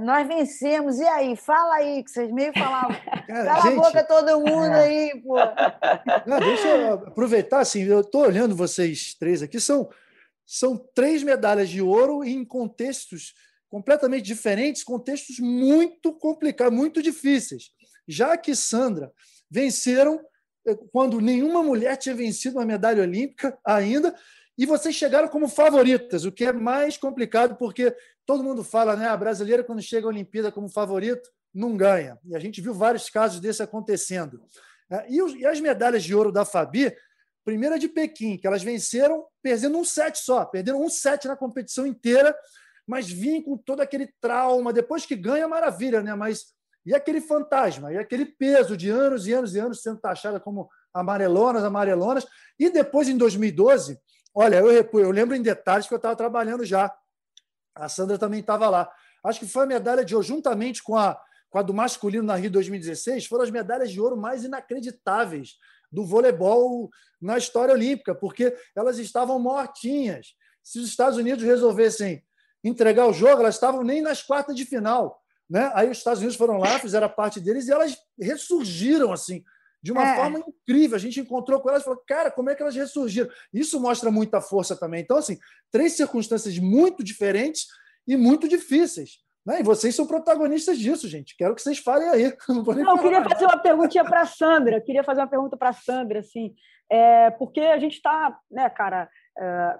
[0.00, 1.36] Nós vencemos, e aí?
[1.36, 2.96] Fala aí, que vocês meio falavam.
[3.26, 4.84] Cara, Cala gente, a boca todo mundo é.
[4.84, 5.36] aí, pô.
[6.26, 9.90] Não, deixa eu aproveitar, assim, eu estou olhando vocês três aqui, são,
[10.46, 13.34] são três medalhas de ouro em contextos
[13.68, 17.70] completamente diferentes, contextos muito complicados, muito difíceis.
[18.06, 19.10] Já que Sandra
[19.50, 20.20] venceram
[20.66, 24.14] eh, quando nenhuma mulher tinha vencido uma medalha olímpica ainda,
[24.58, 29.08] e vocês chegaram como favoritas, o que é mais complicado, porque todo mundo fala, né?
[29.08, 32.18] A brasileira, quando chega à Olimpíada como favorito, não ganha.
[32.24, 34.42] E a gente viu vários casos desse acontecendo.
[34.90, 36.94] É, e as medalhas de ouro da Fabi,
[37.44, 41.86] primeira de Pequim, que elas venceram perdendo um set só, perderam um set na competição
[41.86, 42.34] inteira,
[42.86, 44.72] mas vinham com todo aquele trauma.
[44.72, 46.14] Depois que ganha, maravilha, né?
[46.14, 46.54] Mas
[46.84, 50.68] e aquele fantasma, e aquele peso de anos e anos e anos sendo taxada como
[50.92, 52.26] amarelonas, amarelonas.
[52.58, 53.98] E depois, em 2012,
[54.34, 56.92] olha, eu, eu lembro em detalhes que eu estava trabalhando já.
[57.74, 58.90] A Sandra também estava lá.
[59.24, 62.36] Acho que foi a medalha de ouro, juntamente com a, com a do masculino na
[62.36, 65.56] Rio 2016, foram as medalhas de ouro mais inacreditáveis
[65.90, 70.34] do voleibol na história olímpica, porque elas estavam mortinhas.
[70.62, 72.24] Se os Estados Unidos resolvessem
[72.64, 75.20] entregar o jogo, elas estavam nem nas quartas de final.
[75.48, 75.70] Né?
[75.74, 79.44] Aí os Estados Unidos foram lá, fizeram a parte deles e elas ressurgiram assim
[79.82, 80.16] de uma é.
[80.16, 80.96] forma incrível.
[80.96, 83.28] A gente encontrou com elas e falou, cara, como é que elas ressurgiram?
[83.52, 85.02] Isso mostra muita força também.
[85.02, 85.38] Então, assim,
[85.70, 87.66] três circunstâncias muito diferentes
[88.06, 89.18] e muito difíceis.
[89.44, 89.60] Né?
[89.60, 91.36] E vocês são protagonistas disso, gente.
[91.36, 92.36] Quero que vocês falem aí.
[92.48, 94.76] Não, Não eu queria fazer uma perguntinha para a Sandra.
[94.76, 96.54] Eu queria fazer uma pergunta para a Sandra, assim,
[96.90, 99.08] é, porque a gente está, né, cara,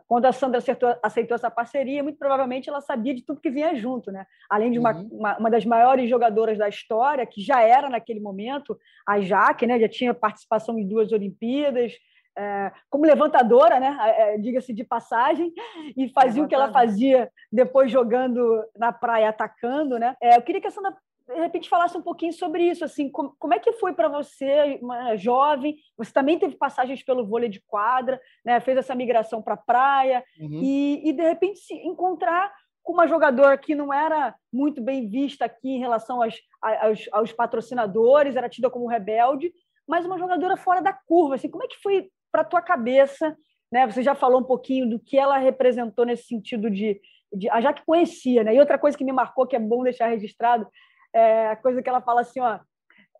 [0.08, 3.74] quando a Sandra aceitou, aceitou, essa parceria, muito provavelmente ela sabia de tudo que vinha
[3.74, 4.26] junto, né?
[4.48, 5.08] Além de uma, uhum.
[5.12, 9.78] uma, uma, das maiores jogadoras da história, que já era naquele momento, a Jaque, né?
[9.78, 11.92] Já tinha participação em duas Olimpíadas,
[12.36, 13.96] é, como levantadora, né?
[14.00, 15.52] É, diga-se de passagem,
[15.96, 20.16] e fazia o que ela fazia depois jogando na praia, atacando, né?
[20.20, 20.96] É, eu queria que a Sandra
[21.28, 24.78] de repente falasse um pouquinho sobre isso, assim, como, como é que foi para você,
[24.82, 29.54] uma jovem, você também teve passagens pelo vôlei de quadra, né, fez essa migração para
[29.54, 30.60] a praia, uhum.
[30.62, 35.44] e, e de repente se encontrar com uma jogadora que não era muito bem vista
[35.44, 39.52] aqui em relação aos, aos, aos patrocinadores, era tida como rebelde,
[39.86, 43.36] mas uma jogadora fora da curva, assim, como é que foi para tua cabeça,
[43.70, 43.86] né?
[43.86, 47.00] Você já falou um pouquinho do que ela representou nesse sentido de,
[47.32, 48.54] de a já que conhecia, né?
[48.54, 50.66] E outra coisa que me marcou que é bom deixar registrado
[51.14, 52.58] é a coisa que ela fala assim, ó,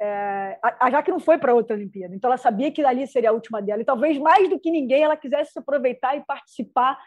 [0.01, 3.33] é, a, Jaque não foi para outra Olimpíada, então ela sabia que ali seria a
[3.33, 3.83] última dela.
[3.83, 6.99] E talvez mais do que ninguém ela quisesse se aproveitar e participar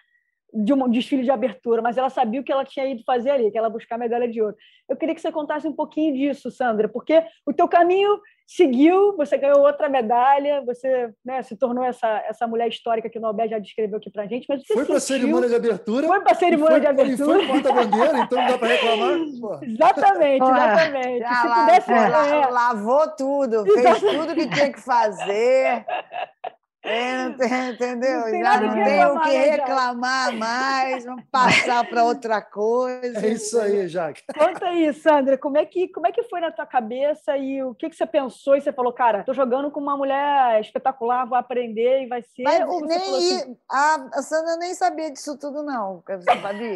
[0.54, 3.52] de um desfile de abertura, mas ela sabia o que ela tinha ido fazer ali,
[3.52, 4.56] que ela buscar a medalha de ouro.
[4.88, 9.38] Eu queria que você contasse um pouquinho disso, Sandra, porque o teu caminho seguiu, você
[9.38, 13.60] ganhou outra medalha, você né, se tornou essa, essa mulher histórica que o Nobel já
[13.60, 14.45] descreveu aqui pra gente.
[14.47, 16.08] Mas foi para a cerimônia de abertura.
[16.08, 17.41] Foi para a cerimônia de abertura.
[17.41, 19.17] E foi porta-bandeira, então não dá para reclamar.
[19.41, 19.60] Pô.
[19.63, 21.19] Exatamente, exatamente.
[21.19, 25.86] Já se pudesse, é, lavou tudo, fez tudo que tinha que fazer.
[26.86, 28.19] É, não tem, entendeu?
[28.21, 33.26] Não Já não tem o que reclamar mais, vamos passar para outra coisa.
[33.26, 34.21] É isso aí, Jaque.
[34.38, 37.74] Conta aí, Sandra, como é, que, como é que foi na tua cabeça e o
[37.74, 38.56] que, que você pensou?
[38.56, 42.43] E você falou, cara, tô jogando com uma mulher espetacular, vou aprender e vai ser.
[42.43, 43.58] Mas nem assim...
[43.67, 46.04] a, Sandra nem sabia disso tudo, não,
[46.41, 46.76] Fabi.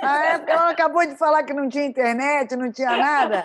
[0.00, 3.44] Na época ela acabou de falar que não tinha internet, não tinha nada.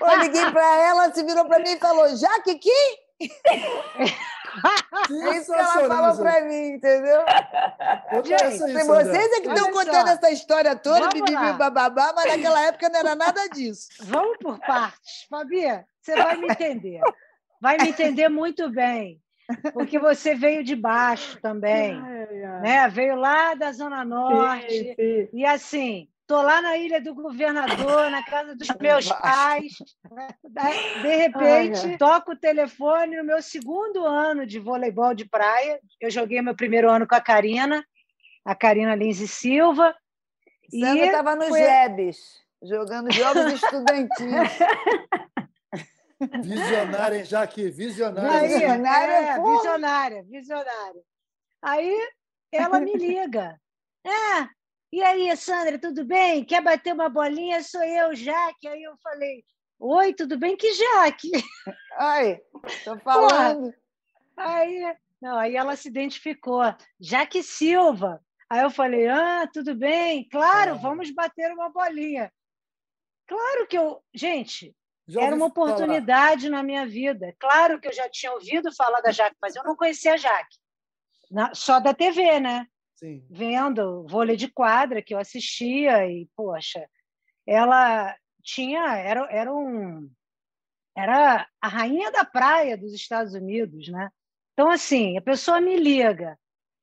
[0.00, 3.07] Eu liguei para ela, se virou para mim e falou: Jaque, quem?
[5.10, 7.20] É isso que ela falou para mim, entendeu?
[8.24, 13.00] Gente, vocês é que estão contando essa história toda, bibibi, bababá, mas naquela época não
[13.00, 13.88] era nada disso.
[14.00, 15.26] Vamos por partes.
[15.28, 17.00] Fabia, você vai me entender.
[17.60, 19.20] Vai me entender muito bem.
[19.72, 21.98] Porque você veio de baixo também,
[22.60, 22.86] né?
[22.88, 24.68] Veio lá da Zona Norte.
[24.70, 25.28] Sim, sim.
[25.32, 29.72] E assim, Estou lá na ilha do governador, na casa dos meus pais.
[31.00, 35.80] De repente, toco o telefone no meu segundo ano de voleibol de praia.
[35.98, 37.82] Eu joguei meu primeiro ano com a Karina,
[38.44, 39.96] a Karina Lins Silva.
[40.70, 41.60] Sandra estava no foi...
[41.60, 42.18] Jebes,
[42.62, 44.18] jogando jogos estudantis.
[46.44, 48.32] Visionária, já aqui, visionária.
[48.32, 51.02] Aí, visionária, é, visionária, visionária.
[51.62, 52.08] Aí
[52.52, 53.58] ela me liga.
[54.04, 54.57] É,
[54.90, 56.44] e aí, Sandra, tudo bem?
[56.44, 57.62] Quer bater uma bolinha?
[57.62, 58.66] Sou eu, Jaque.
[58.66, 59.44] Aí eu falei,
[59.78, 60.56] oi, tudo bem?
[60.56, 61.30] Que Jaque?
[61.98, 63.72] Ai, estou falando.
[64.36, 66.62] aí, não, aí ela se identificou,
[66.98, 68.22] Jaque Silva.
[68.48, 70.26] Aí eu falei, ah, tudo bem?
[70.28, 70.78] Claro, é.
[70.78, 72.32] vamos bater uma bolinha.
[73.26, 74.02] Claro que eu...
[74.14, 74.74] Gente,
[75.06, 76.56] já era uma oportunidade falar.
[76.56, 77.34] na minha vida.
[77.38, 80.56] Claro que eu já tinha ouvido falar da Jaque, mas eu não conhecia a Jaque.
[81.30, 82.66] Na, só da TV, né?
[82.98, 83.24] Sim.
[83.30, 86.84] vendo vôlei de quadra que eu assistia e, poxa,
[87.46, 90.10] ela tinha era, era um
[90.96, 94.10] era a rainha da praia dos Estados Unidos, né?
[94.52, 96.36] Então assim, a pessoa me liga,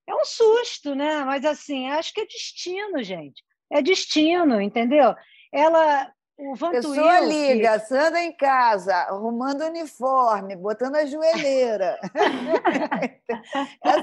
[0.08, 1.26] é um susto, né?
[1.26, 3.44] Mas assim, acho que é destino, gente.
[3.70, 5.14] É destino, entendeu?
[5.52, 7.86] Ela o Vantuil, Pessoa liga, que...
[7.88, 12.00] Sandra em casa, arrumando uniforme, botando a joelheira.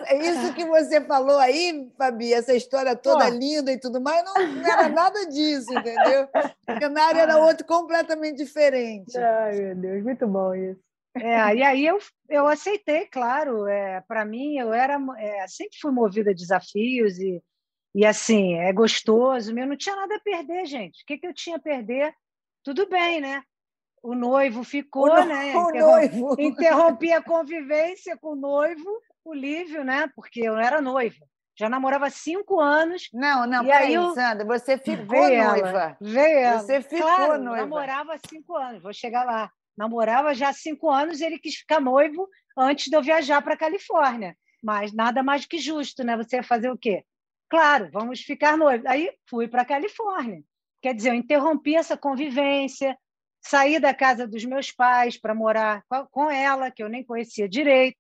[0.07, 3.31] É isso que você falou aí, Fabi, essa história toda Pô.
[3.31, 6.29] linda e tudo mais, não, não, era nada disso, entendeu?
[6.69, 9.17] O cenário era outro completamente diferente.
[9.17, 10.81] Ai, meu Deus, muito bom isso.
[11.15, 13.67] É, e aí eu, eu aceitei, claro.
[13.67, 17.43] É, Para mim, eu era é, sempre fui movida a desafios e,
[17.95, 19.57] e assim, é gostoso.
[19.57, 21.03] Eu não tinha nada a perder, gente.
[21.03, 22.13] O que, que eu tinha a perder?
[22.63, 23.43] Tudo bem, né?
[24.03, 25.55] O noivo ficou, o né?
[25.57, 26.37] O noivo.
[26.39, 30.11] Interrompi a convivência com o noivo, o Lívio, né?
[30.15, 31.25] Porque eu não era noiva.
[31.59, 33.09] Já namorava cinco anos.
[33.13, 34.15] Não, não, peraí, eu...
[34.15, 35.69] Sandra, você ficou veio noiva.
[35.69, 36.59] Ela, veio ela.
[36.61, 37.63] Você ficou claro, noiva.
[37.63, 39.51] namorava cinco anos, vou chegar lá.
[39.77, 43.55] Namorava já há cinco anos e ele quis ficar noivo antes de eu viajar para
[43.55, 44.37] a Califórnia.
[44.63, 46.17] Mas nada mais que justo, né?
[46.17, 47.05] Você ia fazer o quê?
[47.49, 48.87] Claro, vamos ficar noivos.
[48.87, 50.43] Aí fui para a Califórnia.
[50.83, 52.99] Quer dizer, eu interrompi essa convivência,
[53.41, 57.97] saí da casa dos meus pais para morar com ela, que eu nem conhecia direito.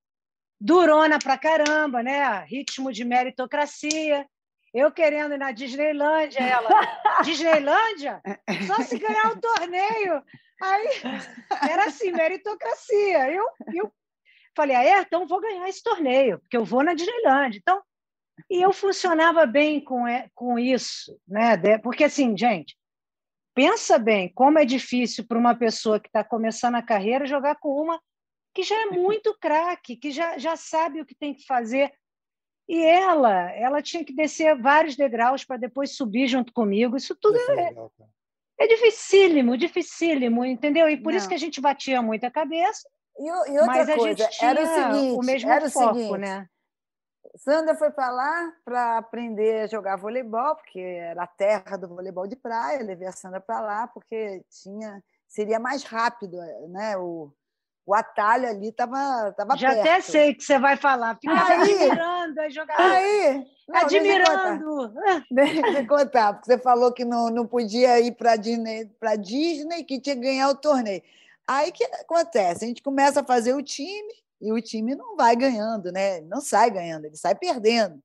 [0.60, 2.44] Durona pra caramba, né?
[2.44, 4.26] Ritmo de meritocracia.
[4.74, 6.68] Eu querendo ir na Disneylândia, ela.
[7.24, 8.20] Disneylândia?
[8.66, 10.22] Só se ganhar o um torneio.
[10.60, 10.88] Aí
[11.70, 13.30] era assim, meritocracia.
[13.30, 13.92] Eu, eu
[14.56, 15.00] falei, ah, é?
[15.00, 17.58] Então vou ganhar esse torneio, porque eu vou na Disneylândia.
[17.58, 17.82] Então,
[18.52, 21.56] e eu funcionava bem com, com isso, né?
[21.78, 22.76] Porque, assim, gente,
[23.54, 27.70] pensa bem como é difícil para uma pessoa que está começando a carreira jogar com
[27.70, 27.98] uma
[28.54, 31.90] que já é muito craque, que já, já sabe o que tem que fazer.
[32.68, 36.94] E ela, ela tinha que descer vários degraus para depois subir junto comigo.
[36.94, 37.74] Isso tudo é,
[38.60, 40.90] é dificílimo, dificílimo, entendeu?
[40.90, 41.16] E por Não.
[41.16, 42.86] isso que a gente batia muito a cabeça.
[43.18, 45.94] E, e outra mas coisa, a gente era o seguinte, o mesmo era foco, o
[45.94, 46.46] seguinte, né?
[47.36, 52.26] Sandra foi para lá para aprender a jogar voleibol, porque era a terra do voleibol
[52.26, 52.82] de praia.
[52.82, 56.36] levei a Sandra para lá porque tinha seria mais rápido,
[56.68, 56.96] né?
[56.98, 57.32] O,
[57.86, 59.80] o atalho ali estava tava Já perto.
[59.80, 61.18] até sei que você vai falar.
[61.18, 62.44] Fica admirando a.
[62.78, 64.94] Aí, não, admirando.
[65.30, 69.84] Deixa eu contar, porque você falou que não, não podia ir para Disney, para Disney,
[69.84, 71.02] que tinha que ganhar o torneio.
[71.48, 72.64] Aí o que acontece?
[72.64, 76.20] A gente começa a fazer o time, e o time não vai ganhando, né?
[76.22, 78.02] Não sai ganhando, ele sai perdendo.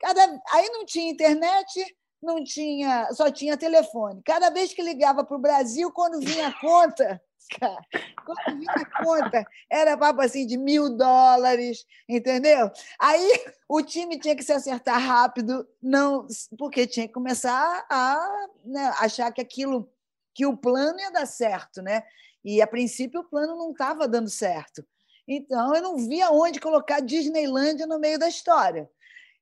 [0.00, 0.22] Cada...
[0.52, 4.20] Aí não tinha internet, não tinha, só tinha telefone.
[4.24, 7.22] Cada vez que ligava para o Brasil, quando vinha a conta,
[7.60, 7.78] cara,
[8.26, 12.70] quando vinha a conta, era papo assim de mil dólares, entendeu?
[13.00, 16.26] Aí o time tinha que se acertar rápido, não,
[16.58, 19.88] porque tinha que começar a né, achar que aquilo,
[20.34, 22.02] que o plano ia dar certo, né?
[22.44, 24.84] E a princípio o plano não estava dando certo.
[25.28, 28.88] Então, eu não via onde colocar Disneylândia no meio da história.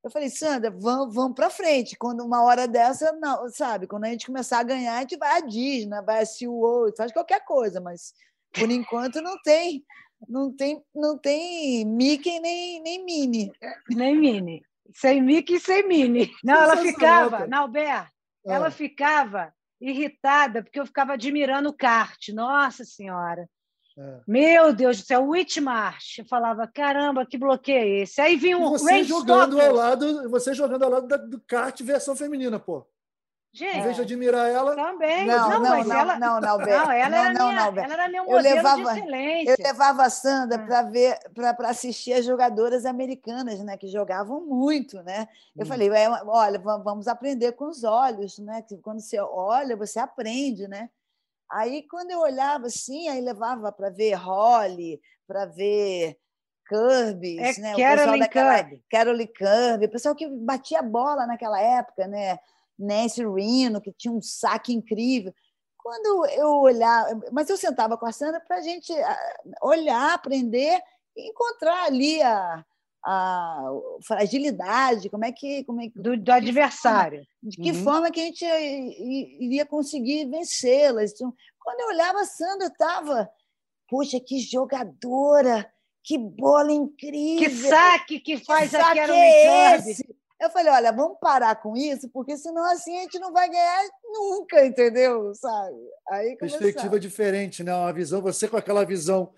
[0.03, 1.97] Eu falei, Sandra, vamos, vamos para frente.
[1.97, 3.87] Quando uma hora dessa, não, sabe?
[3.87, 7.13] Quando a gente começar a ganhar, a gente vai à Disney, vai a SeaWorld, faz
[7.13, 8.13] qualquer coisa, mas
[8.53, 9.85] por enquanto não tem,
[10.29, 13.53] não tem, não tem Mickey nem, nem Minnie.
[13.89, 14.63] Nem Minnie.
[14.95, 16.31] Sem Mickey e sem Minnie.
[16.43, 18.09] Não, ela ficava, Nalber,
[18.47, 18.71] ela ah.
[18.71, 22.29] ficava irritada porque eu ficava admirando o kart.
[22.29, 23.49] Nossa Senhora!
[23.99, 24.21] É.
[24.27, 26.19] Meu Deus do céu, Whitmarsh.
[26.19, 28.21] Eu falava, caramba, que bloqueio é esse?
[28.21, 32.15] Aí vinha um você jogando ao lado, Você jogando ao lado da, do kart versão
[32.15, 32.87] feminina, pô.
[33.57, 34.77] Gente, em vez de admirar ela.
[34.77, 35.27] Também.
[35.27, 36.19] Não, não, não, não, ela...
[36.19, 38.93] não, não, não, ela, não, era não, minha, não, ela era meu modelo eu levava,
[38.93, 39.51] de excelência.
[39.53, 40.67] Eu levava a Sandra ah.
[40.67, 45.27] para ver, para assistir as jogadoras americanas, né, que jogavam muito, né?
[45.57, 45.67] Eu hum.
[45.67, 45.89] falei,
[46.27, 48.61] olha, vamos aprender com os olhos, né?
[48.61, 50.91] Que quando você olha, você aprende, né?
[51.51, 56.19] Aí, quando eu olhava assim, aí levava para ver Holly, para ver
[56.69, 57.73] Kirby, é né?
[57.75, 58.85] o pessoal daquela Kirby.
[58.91, 62.39] Carole Kirby, o pessoal que batia bola naquela época, né?
[62.79, 65.33] Nancy Reno, que tinha um saque incrível.
[65.79, 69.19] Quando eu olhava, mas eu sentava com a Sandra para a gente ah,
[69.63, 70.81] olhar, aprender
[71.17, 72.65] e encontrar ali a,
[73.07, 73.71] a
[74.05, 75.63] fragilidade, como é que.
[75.65, 77.23] Como é, do, do adversário.
[77.41, 77.85] de que uhum.
[77.85, 81.13] forma que a gente iria conseguir vencê-las.
[81.13, 83.31] Então, quando eu olhava, a Sandra estava.
[83.89, 85.71] Poxa, que jogadora!
[86.03, 87.49] Que bola incrível!
[87.49, 90.17] Que saque que faz que saque é esse?
[90.41, 93.89] Eu falei, olha, vamos parar com isso, porque senão assim a gente não vai ganhar
[94.05, 95.33] nunca, entendeu?
[95.35, 95.77] Sabe?
[96.11, 97.75] Aí Perspectiva diferente, né?
[97.75, 99.33] Uma visão, você com aquela visão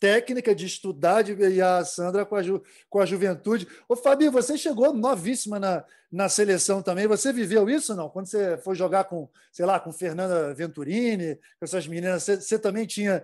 [0.00, 3.68] técnica de estudar e a Sandra com a, ju, com a juventude.
[3.86, 7.06] Ô, Fabi, você chegou novíssima na, na seleção também.
[7.06, 8.08] Você viveu isso não?
[8.08, 12.58] Quando você foi jogar com, sei lá, com Fernanda Venturini, com essas meninas, você, você
[12.58, 13.22] também tinha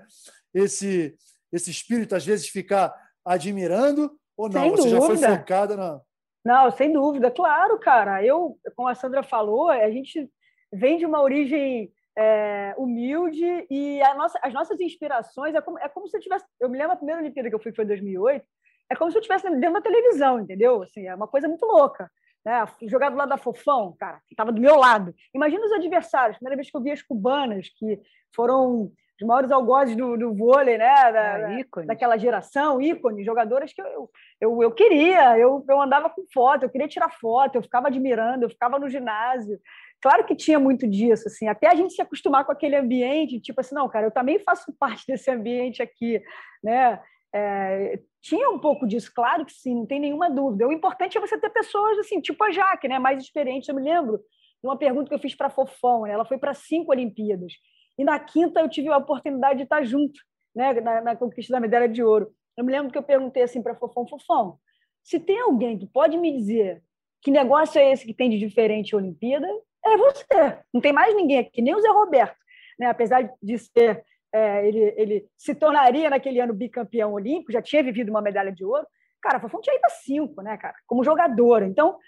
[0.52, 1.16] esse,
[1.50, 4.14] esse espírito, às vezes, de ficar admirando?
[4.36, 4.60] Ou não?
[4.60, 5.00] Sem você dúvida.
[5.00, 6.00] já foi focada na.
[6.44, 8.24] Não, sem dúvida, claro, cara.
[8.24, 10.30] Eu, como a Sandra falou, a gente
[10.72, 16.08] vem de uma origem é, humilde e nossa, as nossas inspirações é como, é como
[16.08, 16.44] se eu tivesse.
[16.58, 18.44] Eu me lembro a primeira Olimpíada que eu fui, que foi em 2008,
[18.90, 20.82] é como se eu estivesse dentro da televisão, entendeu?
[20.82, 22.10] Assim, é uma coisa muito louca.
[22.44, 22.64] Né?
[22.82, 25.12] Jogar do lado da Fofão, cara, que estava do meu lado.
[25.34, 28.00] Imagina os adversários, primeira vez que eu vi as cubanas, que
[28.34, 31.12] foram os maiores algozes do, do vôlei, né?
[31.12, 31.38] Da,
[31.84, 34.10] É, daquela geração, ícone, jogadoras que eu,
[34.40, 38.44] eu, eu queria, eu, eu andava com foto, eu queria tirar foto, eu ficava admirando,
[38.44, 39.58] eu ficava no ginásio.
[40.02, 43.60] Claro que tinha muito disso, assim, até a gente se acostumar com aquele ambiente, tipo
[43.60, 46.22] assim, não, cara, eu também faço parte desse ambiente aqui,
[46.62, 47.00] né?
[47.34, 50.66] É, tinha um pouco disso, claro que sim, não tem nenhuma dúvida.
[50.66, 53.68] O importante é você ter pessoas assim, tipo a Jaque, né, mais experientes.
[53.68, 56.12] Eu me lembro de uma pergunta que eu fiz para a Fofão, né?
[56.12, 57.52] ela foi para cinco Olimpíadas.
[57.98, 60.18] E na quinta eu tive a oportunidade de estar junto,
[60.54, 62.30] né, na, na conquista da medalha de ouro.
[62.56, 64.58] Eu me lembro que eu perguntei assim para a Fofão, Fofão,
[65.02, 66.82] se tem alguém que pode me dizer
[67.22, 69.48] que negócio é esse que tem de diferente a Olimpíada,
[69.92, 70.58] é você.
[70.72, 72.36] Não tem mais ninguém aqui, nem o Zé Roberto.
[72.78, 72.86] Né?
[72.86, 78.10] Apesar de ser, é, ele, ele se tornaria naquele ano bicampeão olímpico, já tinha vivido
[78.10, 78.86] uma medalha de ouro.
[79.22, 80.74] Cara, Fofão tinha ido cinco, né, cara?
[80.86, 81.66] Como jogadora.
[81.66, 81.98] Então,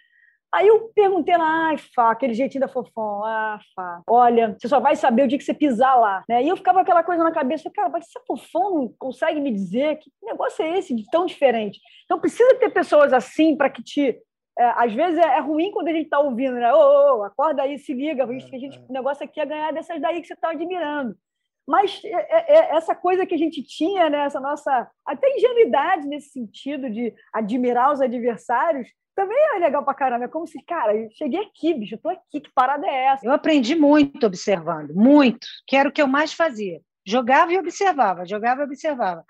[0.52, 4.80] Aí eu perguntei lá, ai, Fá, aquele jeitinho da Fofão, ah, Fá, olha, você só
[4.80, 6.42] vai saber o dia que você pisar lá, né?
[6.42, 9.52] E eu ficava aquela coisa na cabeça, cara, mas se a Fofão não consegue me
[9.52, 11.78] dizer que negócio é esse de tão diferente?
[12.06, 14.18] Então precisa ter pessoas assim para que te...
[14.58, 16.74] É, às vezes é, é, ruim quando a gente está ouvindo, né?
[16.74, 20.00] Ô, ô, ô, acorda aí, se liga, a gente, o negócio aqui é ganhar dessas
[20.00, 21.16] daí que você está admirando.
[21.64, 24.24] Mas é, essa coisa que a gente tinha, né?
[24.24, 30.24] essa nossa até ingenuidade nesse sentido de admirar os adversários, também é legal pra caramba.
[30.24, 33.26] É como se, cara, eu cheguei aqui, bicho, eu tô aqui, que parada é essa?
[33.26, 36.80] Eu aprendi muito observando, muito, que era o que eu mais fazia.
[37.06, 39.24] Jogava e observava, jogava e observava.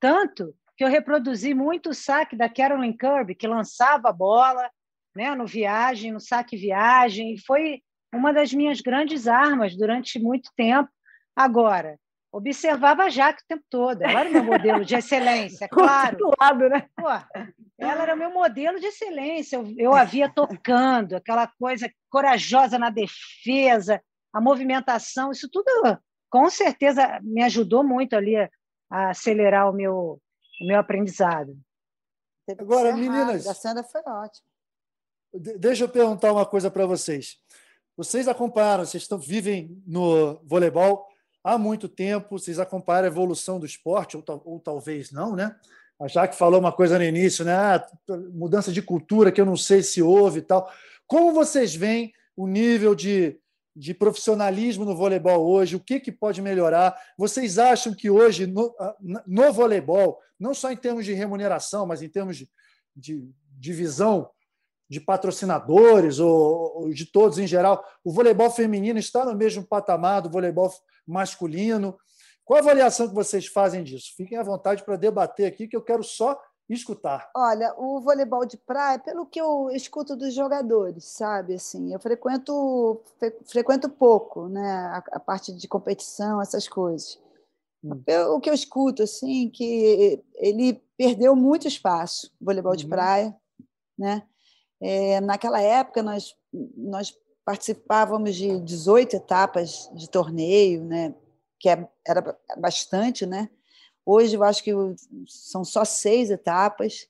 [0.00, 4.70] Tanto que eu reproduzi muito o saque da Carolyn Kirby, que lançava a bola
[5.14, 7.82] né, no viagem, no saque viagem, e foi
[8.14, 10.90] uma das minhas grandes armas durante muito tempo.
[11.36, 11.98] Agora,
[12.32, 14.02] observava a Jaque o tempo todo.
[14.02, 16.16] Ela era meu modelo de excelência, claro.
[16.16, 16.86] Do lado, né?
[16.96, 17.08] Pô,
[17.78, 19.56] ela era meu modelo de excelência.
[19.56, 24.02] Eu, eu a via tocando, aquela coisa corajosa na defesa,
[24.32, 25.70] a movimentação, isso tudo
[26.32, 28.48] com certeza me ajudou muito ali a,
[28.90, 30.18] a acelerar o meu,
[30.62, 31.58] o meu aprendizado.
[32.58, 33.46] Agora, meninas.
[33.46, 34.46] A Sandra foi ótima.
[35.58, 37.38] Deixa eu perguntar uma coisa para vocês.
[37.96, 41.06] Vocês acompanharam, vocês estão, vivem no voleibol
[41.42, 45.54] há muito tempo, vocês acompanham a evolução do esporte, ou, ou talvez não, né?
[46.00, 47.54] A Jaque falou uma coisa no início, né?
[47.54, 47.86] Ah,
[48.32, 50.70] mudança de cultura que eu não sei se houve e tal.
[51.06, 53.38] Como vocês veem o nível de,
[53.74, 55.76] de profissionalismo no voleibol hoje?
[55.76, 56.96] O que, que pode melhorar?
[57.16, 58.74] Vocês acham que hoje, no,
[59.26, 62.48] no voleibol, não só em termos de remuneração, mas em termos de,
[62.94, 64.30] de divisão
[64.88, 70.20] de patrocinadores ou, ou de todos em geral, o voleibol feminino está no mesmo patamar
[70.20, 70.70] do voleibol
[71.06, 71.96] masculino?
[72.44, 74.12] Qual a avaliação que vocês fazem disso?
[74.16, 77.30] Fiquem à vontade para debater aqui, que eu quero só escutar.
[77.36, 81.54] Olha, o voleibol de praia, pelo que eu escuto dos jogadores, sabe?
[81.54, 83.02] Assim, eu frequento
[83.46, 84.70] frequento pouco, né?
[84.70, 87.18] A, a parte de competição, essas coisas.
[87.84, 88.02] Hum.
[88.34, 92.78] O que eu escuto, assim, que ele perdeu muito espaço, o voleibol uhum.
[92.78, 93.36] de praia,
[93.98, 94.22] né?
[94.80, 96.36] É, naquela época, nós,
[96.76, 101.14] nós participávamos de 18 etapas de torneio, né?
[101.58, 103.24] que é, era bastante.
[103.24, 103.48] Né?
[104.04, 104.72] Hoje, eu acho que
[105.26, 107.06] são só seis etapas.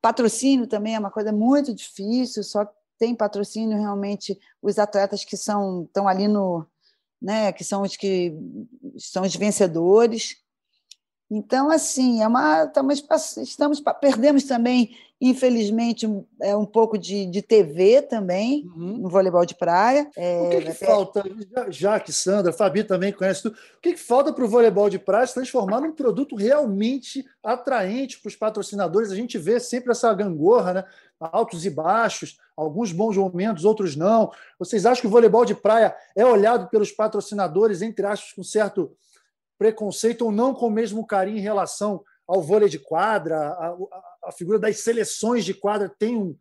[0.00, 2.66] Patrocínio também é uma coisa muito difícil, só
[2.98, 6.66] tem patrocínio realmente os atletas que são estão ali no,
[7.20, 8.32] né, que são os que
[8.96, 10.36] são os vencedores.
[11.34, 13.02] Então, assim, é uma, estamos,
[13.38, 16.04] estamos perdemos também infelizmente,
[16.40, 18.98] é um pouco de, de TV também, uhum.
[18.98, 20.10] no voleibol de praia.
[20.16, 21.22] É, o que, que falta,
[21.68, 24.98] já que Sandra, Fabi também conhece tudo, o que, que falta para o voleibol de
[24.98, 29.12] praia se transformar num produto realmente atraente para os patrocinadores?
[29.12, 30.84] A gente vê sempre essa gangorra, né?
[31.20, 34.32] altos e baixos, alguns bons momentos, outros não.
[34.58, 38.90] Vocês acham que o voleibol de praia é olhado pelos patrocinadores, entre aspas, com certo
[39.62, 44.02] preconceito ou não com o mesmo carinho em relação ao vôlei de quadra, a, a,
[44.24, 46.36] a figura das seleções de quadra tem, um,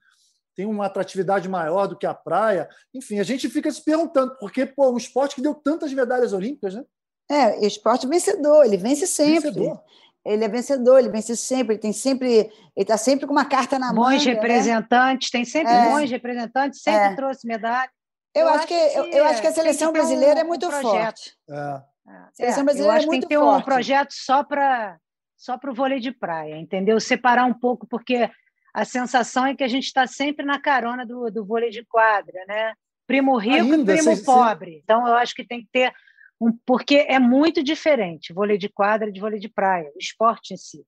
[0.55, 2.67] tem uma atratividade maior do que a praia.
[2.91, 6.73] Enfim, a gente fica se perguntando, porque pô, um esporte que deu tantas medalhas olímpicas,
[6.73, 6.83] né?
[7.29, 9.51] É, esporte vencedor, ele vence sempre.
[9.51, 9.79] Vencedor.
[10.25, 13.77] Ele é vencedor, ele vence sempre, ele tem sempre, ele está sempre com uma carta
[13.77, 14.05] na mão.
[14.05, 14.33] Bons né?
[14.33, 15.39] representantes, né?
[15.39, 15.89] tem sempre é.
[15.89, 17.15] bons representantes, sempre é.
[17.15, 17.89] trouxe medalha.
[18.33, 20.67] Eu, eu acho, que, que, eu, eu, acho que a seleção brasileira um, é muito
[20.67, 21.35] um forte.
[21.49, 21.90] É.
[22.07, 23.61] A seleção brasileira eu acho é que tem que ter forte.
[23.61, 24.97] um projeto só para
[25.37, 26.99] só para o vôlei de praia, entendeu?
[26.99, 28.29] Separar um pouco, porque
[28.71, 32.45] a sensação é que a gente está sempre na carona do, do vôlei de quadra,
[32.47, 32.73] né?
[33.07, 34.79] Primo rico Ainda, e primo pobre.
[34.83, 35.91] Então, eu acho que tem que ter
[36.39, 40.57] um, porque é muito diferente vôlei de quadra de vôlei de praia, o esporte em
[40.57, 40.85] si.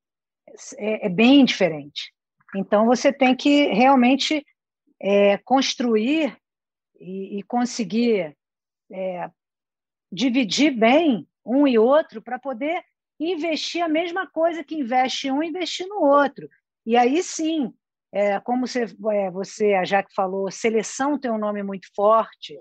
[0.77, 2.13] É, é bem diferente.
[2.55, 4.45] Então, você tem que realmente
[5.01, 6.37] é, construir
[6.99, 8.37] e, e conseguir
[8.91, 9.29] é,
[10.13, 12.83] dividir bem um e outro para poder
[13.19, 16.47] investir a mesma coisa que investe um, investir no outro.
[16.85, 17.73] E aí sim,
[18.11, 22.55] é, como você, é, você, a Jaque falou, seleção tem um nome muito forte.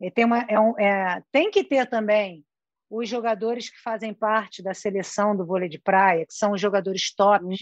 [0.00, 0.10] É.
[0.10, 2.44] Tem, uma, é um, é, tem que ter também
[2.90, 7.14] os jogadores que fazem parte da seleção do vôlei de praia, que são os jogadores
[7.14, 7.54] top, uhum.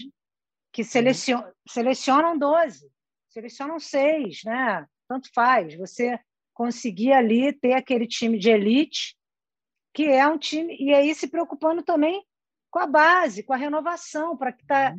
[0.71, 1.51] que selecion, uhum.
[1.67, 2.89] selecionam 12,
[3.29, 4.85] selecionam seis, né?
[5.07, 5.75] Tanto faz.
[5.75, 6.17] Você
[6.53, 9.16] conseguir ali ter aquele time de elite,
[9.97, 12.23] que é um time, e aí se preocupando também
[12.69, 14.97] com a base, com a renovação, para que tá, uhum.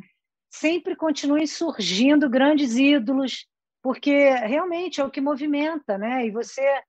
[0.51, 3.47] sempre continuem surgindo grandes ídolos,
[3.81, 6.25] porque realmente é o que movimenta, né?
[6.25, 6.83] E você,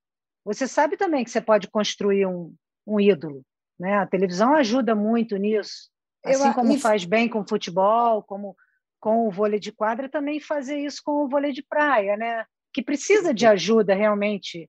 [0.45, 2.53] você sabe também que você pode construir um,
[2.85, 3.43] um ídolo,
[3.79, 3.99] né?
[3.99, 5.89] A televisão ajuda muito nisso,
[6.25, 8.57] assim Eu, como faz bem com o futebol, como
[8.99, 12.45] com o vôlei de quadra, também fazer isso com o vôlei de praia, né?
[12.75, 14.69] Que precisa de ajuda realmente.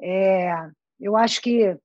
[0.00, 0.52] É,
[0.98, 1.78] eu acho que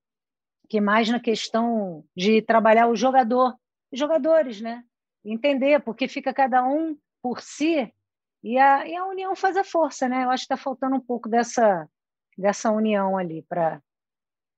[0.68, 3.56] que mais na questão de trabalhar o jogador,
[3.90, 4.84] os jogadores, né?
[5.24, 7.92] Entender, porque fica cada um por si
[8.42, 10.24] e a, e a união faz a força, né?
[10.24, 11.88] Eu acho que está faltando um pouco dessa,
[12.36, 13.82] dessa união ali para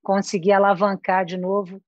[0.03, 1.83] conseguir alavancar de novo,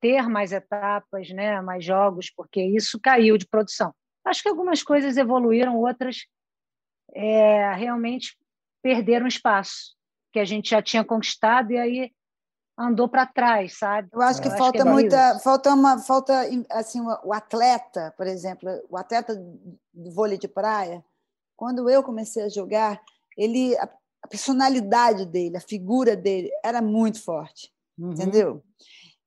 [0.00, 1.60] ter mais etapas, né?
[1.60, 3.94] mais jogos, porque isso caiu de produção.
[4.24, 6.26] Acho que algumas coisas evoluíram, outras
[7.14, 8.36] é, realmente
[8.82, 9.96] perderam espaço
[10.32, 12.12] que a gente já tinha conquistado e aí
[12.78, 14.08] andou para trás, sabe?
[14.12, 15.40] Eu acho que Eu falta acho que é muita, isso.
[15.42, 19.34] falta uma, falta assim o atleta, por exemplo, o atleta
[19.94, 21.02] de vôlei de praia.
[21.56, 23.00] Quando eu comecei a jogar,
[23.36, 23.88] ele a,
[24.22, 28.12] a personalidade dele, a figura dele era muito forte, uhum.
[28.12, 28.62] entendeu?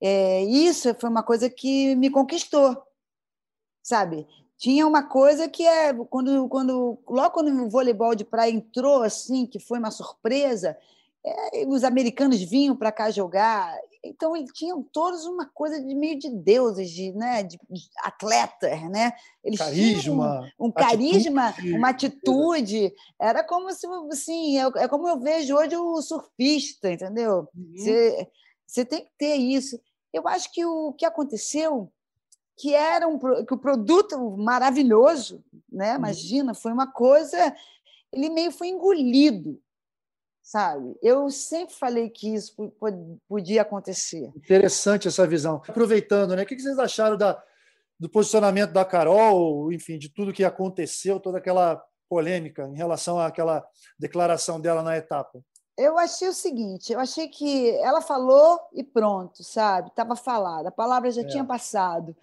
[0.02, 2.82] É, isso foi uma coisa que me conquistou,
[3.82, 4.28] sabe?
[4.58, 9.46] Tinha uma coisa que é quando, quando logo quando o voleibol de praia entrou assim,
[9.46, 10.78] que foi uma surpresa,
[11.26, 16.18] é, os americanos vinham para cá jogar, então eles tinham todos uma coisa de meio
[16.18, 19.12] de deuses, de, né, de, de atletas, né?
[19.44, 21.74] Eles carisma, um, um carisma, atitude.
[21.74, 22.94] uma atitude.
[23.20, 27.50] Era como se, assim, é, é, como eu vejo hoje o surfista, entendeu?
[27.54, 27.74] Uhum.
[27.76, 28.28] Você,
[28.66, 29.80] você tem que ter isso.
[30.14, 31.92] Eu acho que o que aconteceu
[32.58, 35.92] que era um que o produto maravilhoso, né?
[35.92, 35.98] Uhum.
[35.98, 37.54] Imagina, foi uma coisa,
[38.12, 39.62] ele meio foi engolido
[40.50, 40.98] sabe?
[41.00, 42.56] Eu sempre falei que isso
[43.28, 44.32] podia acontecer.
[44.36, 45.62] Interessante essa visão.
[45.68, 46.42] Aproveitando, né?
[46.42, 47.40] O que vocês acharam da,
[48.00, 51.80] do posicionamento da Carol, enfim, de tudo que aconteceu, toda aquela
[52.10, 53.64] polêmica em relação àquela
[54.00, 55.40] declaração dela na etapa?
[55.78, 59.90] Eu achei o seguinte, eu achei que ela falou e pronto, sabe?
[59.90, 61.28] Estava falada, a palavra já é.
[61.28, 62.16] tinha passado.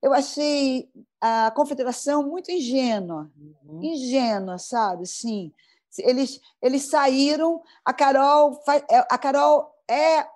[0.00, 0.88] Eu achei
[1.20, 3.28] a confederação muito ingênua,
[3.66, 3.82] uhum.
[3.82, 5.04] ingênua, sabe?
[5.04, 5.52] Sim
[5.98, 7.62] eles, eles saíram.
[7.84, 10.26] A Carol, é, a Carol é,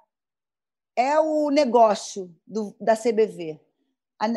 [0.96, 3.60] é o negócio do, da CBV.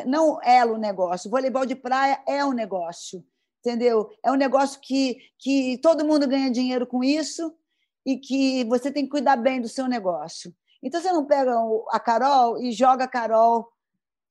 [0.06, 1.28] Não é o negócio.
[1.28, 3.26] O voleibol de praia é um negócio.
[3.60, 4.10] Entendeu?
[4.24, 7.54] É um negócio que, que todo mundo ganha dinheiro com isso
[8.06, 10.54] e que você tem que cuidar bem do seu negócio.
[10.82, 11.54] Então você não pega
[11.92, 13.70] a Carol e joga a Carol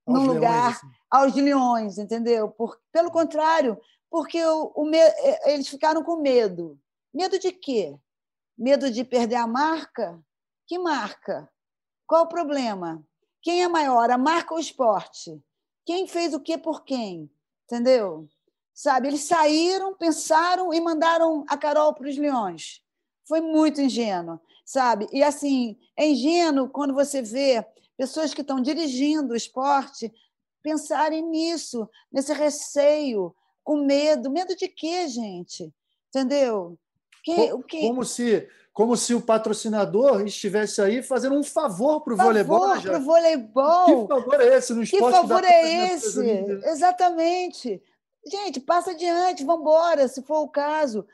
[0.06, 0.86] aos num lugar leões, assim.
[1.10, 2.48] aos leões, entendeu?
[2.48, 3.78] Por, pelo contrário,
[4.10, 6.78] porque o, o, é, eles ficaram com medo.
[7.12, 7.98] Medo de quê?
[8.56, 10.20] Medo de perder a marca?
[10.66, 11.50] Que marca?
[12.06, 13.04] Qual o problema?
[13.42, 15.42] Quem é maior, a marca ou o esporte?
[15.84, 17.30] Quem fez o que por quem?
[17.64, 18.28] Entendeu?
[18.74, 22.82] Sabe, eles saíram, pensaram e mandaram a Carol para os Leões.
[23.26, 25.08] Foi muito ingênuo, sabe?
[25.12, 30.12] E assim, é ingênuo quando você vê pessoas que estão dirigindo o esporte
[30.62, 33.34] pensarem nisso, nesse receio,
[33.68, 34.30] com medo.
[34.30, 35.70] Medo de quê, gente?
[36.08, 36.78] Entendeu?
[37.22, 37.80] Que, que...
[37.82, 42.60] Como, se, como se o patrocinador estivesse aí fazendo um favor para o voleibol.
[42.60, 44.08] Favor para o voleibol.
[44.08, 45.04] Que favor é esse no esporte?
[45.04, 46.30] Que favor é esse?
[46.64, 47.82] Exatamente.
[48.26, 51.06] Gente, passa adiante, vamos embora, se for o caso.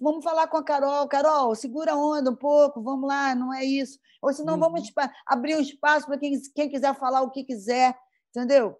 [0.00, 1.08] Vamos falar com a Carol.
[1.08, 3.98] Carol, segura a onda um pouco, vamos lá, não é isso.
[4.22, 4.60] Ou senão uhum.
[4.60, 4.92] vamos
[5.26, 7.98] abrir um espaço para quem, quem quiser falar o que quiser,
[8.30, 8.76] entendeu?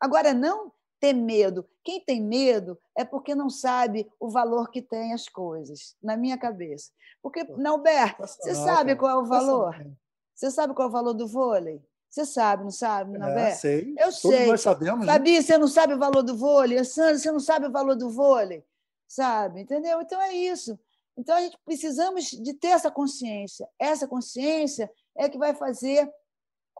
[0.00, 1.68] Agora, não ter medo.
[1.82, 6.36] Quem tem medo é porque não sabe o valor que tem as coisas, na minha
[6.36, 6.90] cabeça.
[7.22, 9.74] Porque, Nauberto, você sabe qual é o valor?
[10.34, 11.82] Você sabe qual é o valor do vôlei?
[12.08, 13.94] Você sabe, não sabe, não é, sei.
[13.96, 14.46] Eu Todos sei.
[14.46, 15.06] nós sabemos.
[15.06, 15.42] Fabi, né?
[15.42, 16.82] você não sabe o valor do vôlei?
[16.84, 18.64] Sandra, você não sabe o valor do vôlei?
[19.06, 19.60] Sabe?
[19.60, 20.00] Entendeu?
[20.00, 20.78] Então é isso.
[21.16, 23.68] Então a gente precisamos de ter essa consciência.
[23.78, 26.10] Essa consciência é que vai fazer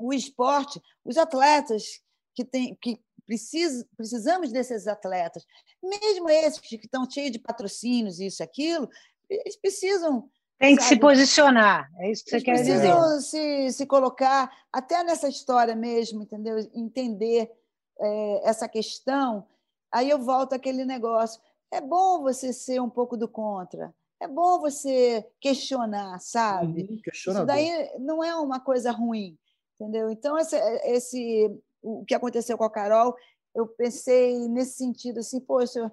[0.01, 2.01] o esporte, os atletas
[2.35, 5.47] que tem que precis, precisamos desses atletas,
[5.81, 8.89] mesmo esses que estão cheios de patrocínios, isso, aquilo,
[9.29, 10.29] eles precisam
[10.59, 10.95] tem que sabe?
[10.97, 12.93] se posicionar, é isso que você quer dizer.
[13.21, 16.59] Se, se colocar, até nessa história mesmo, entendeu?
[16.75, 17.51] Entender
[17.99, 19.47] é, essa questão.
[19.93, 21.41] Aí eu volto àquele negócio.
[21.71, 23.95] É bom você ser um pouco do contra.
[24.21, 26.83] É bom você questionar, sabe?
[26.83, 29.39] Uhum, Isso daí não é uma coisa ruim,
[29.77, 30.11] entendeu?
[30.11, 33.15] Então, esse, esse, o que aconteceu com a Carol,
[33.55, 35.91] eu pensei nesse sentido, assim, poxa,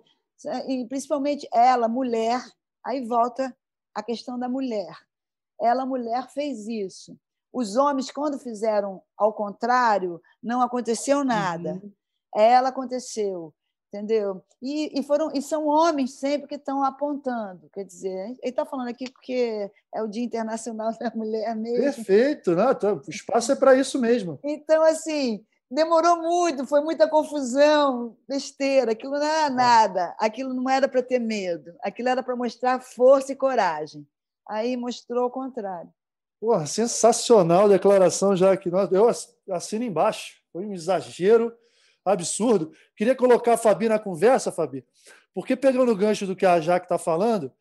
[0.67, 2.41] e principalmente ela, mulher,
[2.85, 3.55] aí volta
[3.95, 4.95] a questão da mulher.
[5.59, 7.17] Ela, mulher, fez isso.
[7.51, 11.73] Os homens, quando fizeram ao contrário, não aconteceu nada.
[11.73, 11.91] Uhum.
[12.35, 13.51] Ela aconteceu,
[13.87, 14.43] entendeu?
[14.61, 17.67] E, e, foram e são homens sempre que estão apontando.
[17.73, 21.83] Quer dizer, ele está falando aqui porque é o Dia Internacional da Mulher mesmo.
[21.83, 22.65] Perfeito, né?
[22.65, 24.39] o espaço é para isso mesmo.
[24.43, 29.49] Então, assim, demorou muito, foi muita confusão, besteira, aquilo não era é.
[29.49, 34.07] nada, aquilo não era para ter medo, aquilo era para mostrar força e coragem.
[34.47, 35.91] Aí mostrou o contrário.
[36.39, 39.09] Porra, sensacional a declaração, já que nós, eu
[39.53, 40.35] assino embaixo.
[40.53, 41.51] Foi um exagero
[42.05, 42.71] absurdo.
[42.95, 44.85] Queria colocar a Fabi na conversa, Fabi,
[45.33, 47.51] porque pegando o gancho do que a Jaque está falando,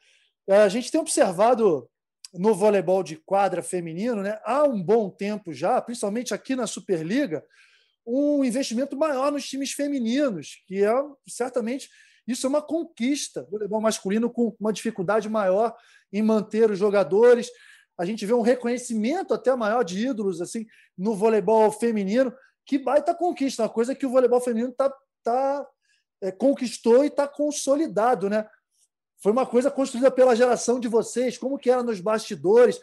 [0.47, 1.89] é, a gente tem observado
[2.33, 7.45] no voleibol de quadra feminino, né, há um bom tempo já, principalmente aqui na Superliga,
[8.07, 10.93] um investimento maior nos times femininos, que é
[11.27, 11.91] certamente
[12.27, 13.43] isso é uma conquista.
[13.43, 15.75] O voleibol masculino com uma dificuldade maior
[16.13, 17.49] em manter os jogadores.
[17.97, 20.67] A gente vê um reconhecimento até maior de ídolos assim
[20.99, 22.33] no voleibol feminino.
[22.65, 24.93] Que baita conquista, uma coisa que o voleibol feminino tá,
[25.23, 25.67] tá,
[26.21, 28.29] é, conquistou e está consolidado.
[28.29, 28.45] Né?
[29.23, 32.81] Foi uma coisa construída pela geração de vocês, como que era nos bastidores.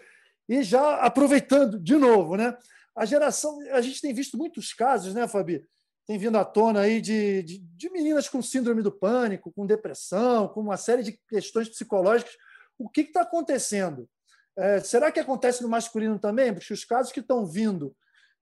[0.48, 2.58] E já aproveitando de novo, né?
[2.96, 3.60] A geração.
[3.72, 5.66] A gente tem visto muitos casos, né, Fabi?
[6.06, 10.48] Tem vindo à tona aí de, de, de meninas com síndrome do pânico, com depressão,
[10.50, 12.36] com uma série de questões psicológicas.
[12.78, 14.10] O que está acontecendo?
[14.58, 16.54] É, será que acontece no masculino também?
[16.54, 17.96] Porque os casos que estão vindo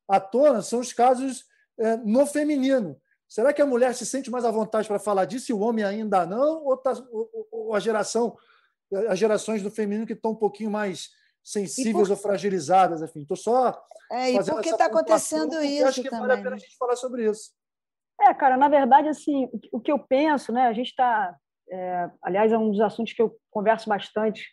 [0.08, 1.46] à tona são os casos
[1.80, 3.00] é, no feminino.
[3.30, 5.86] Será que a mulher se sente mais à vontade para falar disso e o homem
[5.86, 6.66] ainda não?
[6.66, 8.36] Ou, tá, ou, ou a geração,
[9.08, 11.12] as gerações do feminino que estão um pouquinho mais
[11.44, 12.12] sensíveis por...
[12.12, 13.22] ou fragilizadas, enfim.
[13.22, 13.82] Estou só.
[14.12, 15.88] É, e por que está acontecendo isso?
[15.88, 17.52] Acho que também, vale a pena a gente falar sobre isso.
[18.22, 20.68] É, cara, na verdade, assim, o que eu penso, né?
[20.68, 21.36] A gente está.
[21.70, 24.46] É, aliás, é um dos assuntos que eu converso bastante,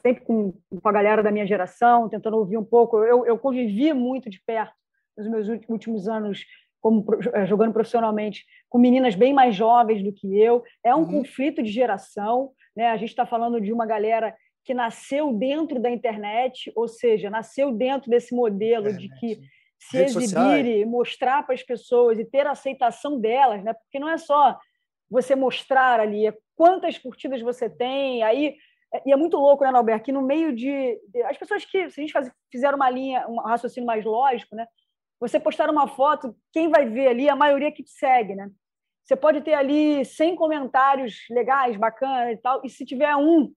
[0.00, 2.98] sempre com, com a galera da minha geração, tentando ouvir um pouco.
[2.98, 4.74] Eu, eu convivi muito de perto
[5.16, 6.44] nos meus últimos anos
[6.80, 10.62] como é, jogando profissionalmente com meninas bem mais jovens do que eu.
[10.84, 11.20] É um uhum.
[11.22, 12.90] conflito de geração, né?
[12.90, 14.34] A gente está falando de uma galera
[14.64, 19.40] que nasceu dentro da internet, ou seja, nasceu dentro desse modelo de que
[19.78, 23.74] se exibir e mostrar para as pessoas e ter a aceitação delas, né?
[23.74, 24.58] Porque não é só
[25.10, 28.56] você mostrar ali, é quantas curtidas você tem, aí
[29.04, 30.04] e é muito louco, né, Alberto?
[30.04, 33.40] Que no meio de as pessoas que se a gente faz, fizer uma linha, um
[33.40, 34.66] raciocínio mais lógico, né?
[35.20, 38.48] Você postar uma foto, quem vai ver ali, a maioria que te segue, né?
[39.02, 43.52] Você pode ter ali 100 comentários legais, bacanas e tal, e se tiver um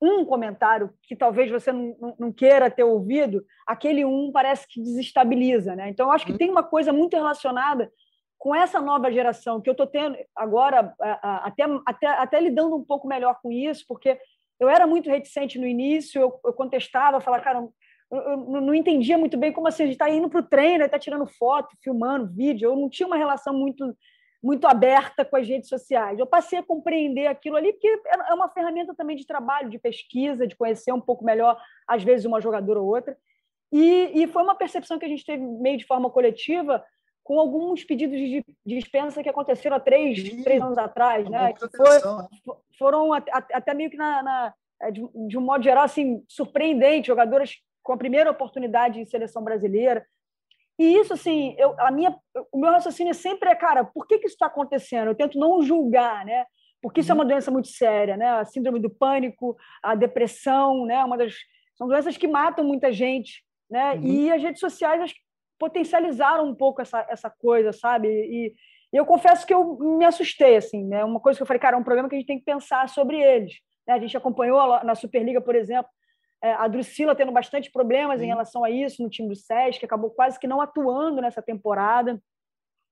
[0.00, 5.74] um comentário que talvez você não, não, queira ter ouvido, aquele um parece que desestabiliza.
[5.74, 5.88] Né?
[5.88, 6.38] Então, eu acho que uhum.
[6.38, 7.90] tem uma coisa muito relacionada
[8.38, 13.08] com essa nova geração, que eu estou tendo agora, até, até, até lidando um pouco
[13.08, 14.18] melhor com isso, porque
[14.60, 19.16] eu era muito reticente no início, eu, eu contestava, falava, cara, eu, eu não entendia
[19.16, 22.32] muito bem como assim, a gente está indo para o treino, está tirando foto, filmando
[22.32, 23.96] vídeo, eu não tinha uma relação muito
[24.46, 26.20] muito aberta com as redes sociais.
[26.20, 30.46] Eu passei a compreender aquilo ali, porque é uma ferramenta também de trabalho, de pesquisa,
[30.46, 33.16] de conhecer um pouco melhor, às vezes, uma jogadora ou outra.
[33.72, 36.84] E, e foi uma percepção que a gente teve meio de forma coletiva,
[37.24, 41.28] com alguns pedidos de, dispensa que aconteceram há três, Sim, três anos atrás.
[41.28, 41.52] Né?
[41.76, 42.28] Foi, né?
[42.78, 47.08] foram até, até, meio que, na, na é, de, de um modo geral, assim, surpreendente,
[47.08, 50.06] jogadoras com a primeira oportunidade em seleção brasileira.
[50.78, 52.14] E isso, assim, eu, a minha,
[52.52, 55.08] o meu raciocínio sempre é, cara, por que, que isso está acontecendo?
[55.08, 56.44] Eu tento não julgar, né?
[56.82, 57.18] Porque isso uhum.
[57.18, 58.28] é uma doença muito séria, né?
[58.28, 61.02] A síndrome do pânico, a depressão, né?
[61.04, 61.34] Uma das,
[61.76, 63.94] são doenças que matam muita gente, né?
[63.94, 64.02] Uhum.
[64.04, 65.12] E as redes sociais
[65.58, 68.08] potencializaram um pouco essa, essa coisa, sabe?
[68.08, 68.54] E,
[68.92, 71.04] E eu confesso que eu me assustei, assim, né?
[71.04, 72.88] Uma coisa que eu falei, cara, é um problema que a gente tem que pensar
[72.88, 73.54] sobre eles.
[73.86, 73.94] Né?
[73.94, 75.95] A gente acompanhou na Superliga, por exemplo, é,
[76.54, 80.10] a Drusila tendo bastante problemas em relação a isso no time do SESC, que acabou
[80.10, 82.20] quase que não atuando nessa temporada.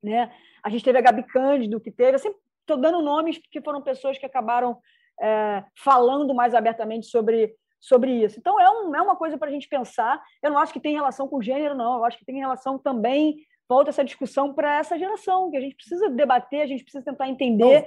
[0.02, 0.32] Né?
[0.62, 2.16] A gente teve a Gabi Cândido, que teve.
[2.16, 4.78] Assim, estou dando nomes que foram pessoas que acabaram
[5.20, 8.38] é, falando mais abertamente sobre, sobre isso.
[8.38, 10.22] Então, é, um, é uma coisa para a gente pensar.
[10.42, 11.98] Eu não acho que tem relação com gênero, não.
[11.98, 13.36] Eu acho que tem relação também.
[13.68, 17.28] Volta essa discussão para essa geração, que a gente precisa debater, a gente precisa tentar
[17.28, 17.86] entender.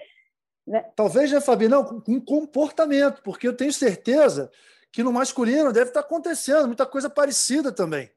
[0.65, 0.81] Né?
[0.95, 1.67] Talvez, né, Fabi?
[1.67, 4.51] Não, com comportamento, porque eu tenho certeza
[4.91, 8.09] que no masculino deve estar acontecendo muita coisa parecida também.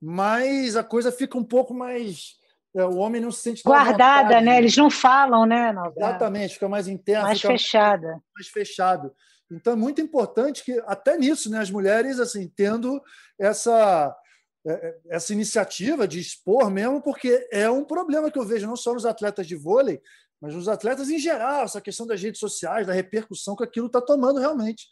[0.00, 2.40] Mas a coisa fica um pouco mais.
[2.74, 4.58] É, o homem não se sente guardada, vontade, né?
[4.58, 5.72] Eles não falam, né?
[5.72, 9.12] Não, Exatamente, fica mais interna, mais fechada, mais fechado.
[9.50, 13.00] Então é muito importante que até nisso, né, as mulheres assim tendo
[13.38, 14.16] essa
[14.64, 18.76] é, é, essa iniciativa de expor mesmo, porque é um problema que eu vejo não
[18.76, 20.00] só nos atletas de vôlei,
[20.40, 24.00] mas nos atletas em geral, essa questão das redes sociais, da repercussão que aquilo está
[24.00, 24.86] tomando realmente.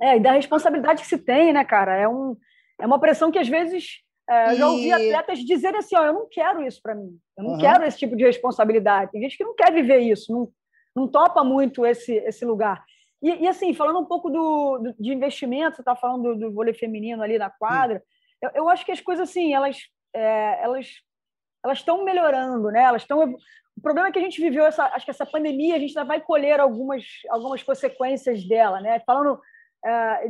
[0.00, 1.96] É, e da responsabilidade que se tem, né, cara?
[1.96, 2.36] É, um,
[2.78, 4.56] é uma pressão que às vezes é, e...
[4.56, 7.58] já ouvi atletas dizerem assim: ó, eu não quero isso para mim, eu não uhum.
[7.58, 9.12] quero esse tipo de responsabilidade.
[9.12, 10.48] Tem gente que não quer viver isso, não,
[10.94, 12.84] não topa muito esse, esse lugar.
[13.22, 16.52] E, e assim, falando um pouco do, do de investimento, você está falando do, do,
[16.52, 18.02] vôlei feminino ali na quadra,
[18.42, 19.78] eu, eu, acho que as coisas assim, elas
[20.14, 20.88] é, elas
[21.64, 22.82] elas estão melhorando, né?
[22.82, 23.36] Elas estão
[23.76, 26.04] o problema é que a gente viveu essa, acho que essa pandemia, a gente ainda
[26.08, 29.00] vai colher algumas algumas consequências dela, né?
[29.00, 29.40] Falando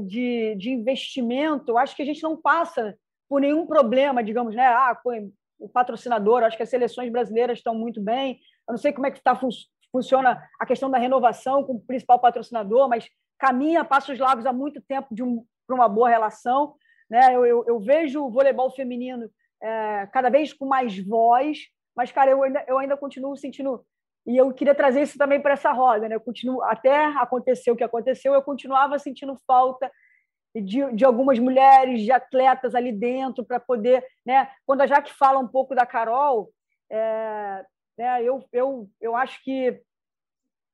[0.05, 2.97] de, de investimento, acho que a gente não passa
[3.29, 4.67] por nenhum problema, digamos, né?
[4.67, 4.97] Ah,
[5.59, 8.39] o patrocinador, acho que as seleções brasileiras estão muito bem.
[8.69, 9.39] Eu não sei como é que tá,
[9.91, 14.81] funciona a questão da renovação com o principal patrocinador, mas caminha passos largos há muito
[14.83, 16.75] tempo de um, para uma boa relação.
[17.09, 17.35] Né?
[17.35, 19.31] Eu, eu, eu vejo o voleibol feminino
[19.63, 21.59] é, cada vez com mais voz,
[21.97, 23.85] mas, cara, eu ainda, eu ainda continuo sentindo
[24.27, 26.17] e eu queria trazer isso também para essa roda, né?
[26.17, 29.91] Eu continuo, até acontecer o que aconteceu, eu continuava sentindo falta
[30.55, 34.05] de, de algumas mulheres, de atletas ali dentro, para poder.
[34.25, 34.49] Né?
[34.65, 36.51] Quando a Jaque fala um pouco da Carol,
[36.91, 37.65] é,
[37.97, 39.81] né, eu, eu, eu acho que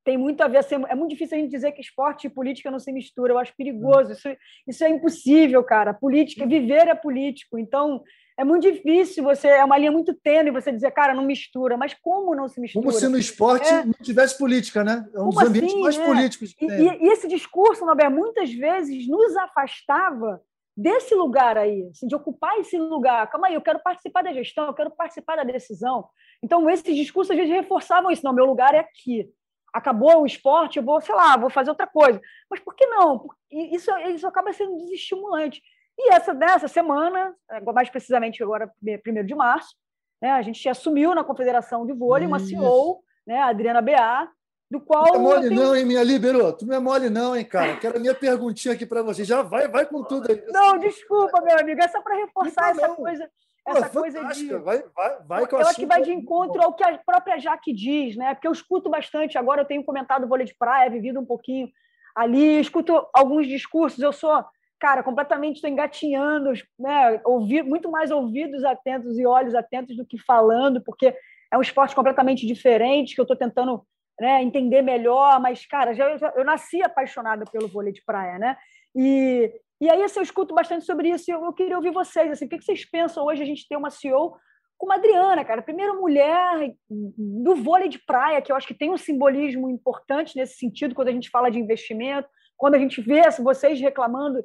[0.04, 0.58] tem muito a ver.
[0.58, 3.34] Assim, é muito difícil a gente dizer que esporte e política não se misturam.
[3.34, 4.12] Eu acho perigoso.
[4.12, 4.28] Isso,
[4.66, 5.94] isso é impossível, cara.
[5.94, 7.58] Política, viver é político.
[7.58, 8.02] Então,
[8.38, 11.76] é muito difícil você, é uma linha muito tênue você dizer, cara, não mistura.
[11.76, 12.84] Mas como não se mistura?
[12.84, 13.84] Como se no esporte é...
[13.84, 15.06] não tivesse política, né?
[15.14, 16.04] É um como dos ambientes assim, mais é?
[16.04, 16.54] políticos.
[16.60, 20.40] E, e, e, esse discurso, Nobel, muitas vezes nos afastava
[20.76, 23.28] desse lugar aí, assim, de ocupar esse lugar.
[23.30, 26.08] Calma aí, eu quero participar da gestão, eu quero participar da decisão.
[26.42, 28.24] Então, esses discursos, às vezes, reforçavam isso.
[28.24, 29.28] Não, meu lugar é aqui.
[29.72, 32.20] Acabou o esporte, eu vou, sei lá, vou fazer outra coisa.
[32.50, 33.26] Mas por que não?
[33.50, 35.62] Isso, isso acaba sendo desestimulante.
[35.98, 37.34] E essa dessa semana,
[37.74, 38.72] mais precisamente agora,
[39.02, 39.74] primeiro de março,
[40.20, 44.28] né, a gente assumiu na Confederação de Vôlei uma CEO, né, a Adriana B.A.,
[44.72, 45.04] do qual.
[45.06, 45.60] Não é mole, tenho...
[45.60, 46.52] não, hein, minha liberou.
[46.52, 47.76] Tu não é mole, não, hein, cara.
[47.76, 49.22] Quero a minha perguntinha aqui para você.
[49.22, 50.42] Já vai, vai com tudo aí.
[50.48, 51.82] Não, desculpa, meu amigo.
[51.82, 52.96] É só para reforçar essa não.
[52.96, 53.30] coisa.
[53.68, 54.48] Essa Pô, coisa de.
[54.56, 58.16] Vai, vai, vai eu acho que vai de encontro ao que a própria Jaque diz,
[58.16, 58.34] né?
[58.34, 59.36] Porque eu escuto bastante.
[59.36, 61.68] Agora eu tenho comentado vôlei de praia, vivido um pouquinho
[62.16, 64.00] ali, escuto alguns discursos.
[64.00, 64.44] Eu sou
[64.82, 67.20] cara, completamente estou engatinhando, né?
[67.24, 71.16] Ouvir, muito mais ouvidos atentos e olhos atentos do que falando, porque
[71.52, 73.86] é um esporte completamente diferente que eu estou tentando
[74.20, 78.56] né, entender melhor, mas, cara, já, já, eu nasci apaixonada pelo vôlei de praia, né?
[78.92, 82.32] E, e aí, assim, eu escuto bastante sobre isso e eu, eu queria ouvir vocês,
[82.32, 84.36] assim, o que, que vocês pensam hoje a gente ter uma CEO
[84.76, 88.90] como a Adriana, cara, primeira mulher do vôlei de praia, que eu acho que tem
[88.90, 93.22] um simbolismo importante nesse sentido, quando a gente fala de investimento, quando a gente vê
[93.40, 94.44] vocês reclamando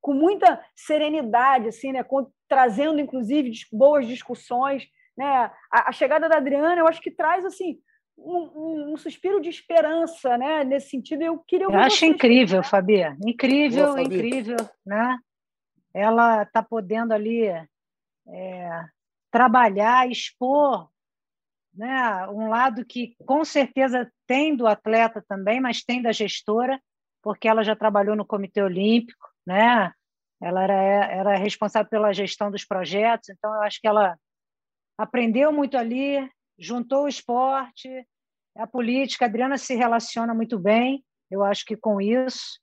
[0.00, 2.02] com muita serenidade, assim, né?
[2.02, 4.88] Com, trazendo, inclusive, boas discussões.
[5.16, 5.26] Né?
[5.72, 7.78] A, a, chegada da Adriana, eu acho que traz assim
[8.16, 10.64] um, um, um suspiro de esperança, né?
[10.64, 11.66] Nesse sentido, eu queria.
[11.66, 12.64] Eu acho incrível, né?
[12.64, 15.18] Fabi, incrível, Boa, incrível, né?
[15.92, 17.46] Ela está podendo ali
[18.28, 18.84] é,
[19.30, 20.88] trabalhar, expor,
[21.74, 22.26] né?
[22.28, 26.80] Um lado que com certeza tem do atleta também, mas tem da gestora,
[27.22, 29.92] porque ela já trabalhou no Comitê Olímpico, né?
[30.42, 34.16] Ela era, era responsável pela gestão dos projetos, então eu acho que ela
[34.96, 36.28] aprendeu muito ali,
[36.58, 37.88] juntou o esporte,
[38.56, 39.24] a política.
[39.24, 42.58] A Adriana se relaciona muito bem, eu acho que com isso,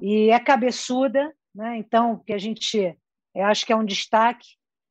[0.00, 1.76] e é cabeçuda, né?
[1.76, 2.96] Então que a gente,
[3.36, 4.48] acho que é um destaque,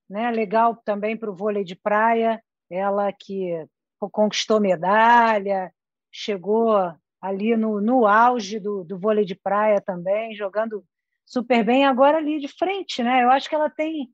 [0.09, 0.31] né?
[0.31, 3.65] Legal também para o vôlei de praia, ela que
[4.11, 5.73] conquistou medalha,
[6.11, 6.73] chegou
[7.21, 10.85] ali no, no auge do, do vôlei de praia também, jogando
[11.29, 13.23] super bem agora ali de frente, né?
[13.23, 14.11] Eu acho que ela tem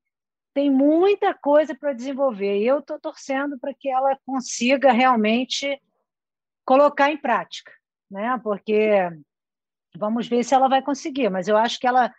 [0.53, 2.59] tem muita coisa para desenvolver.
[2.59, 5.81] E eu estou torcendo para que ela consiga realmente
[6.65, 7.73] colocar em prática,
[8.09, 8.39] né?
[8.41, 9.09] Porque
[9.97, 11.29] vamos ver se ela vai conseguir.
[11.29, 12.13] Mas eu acho que ela,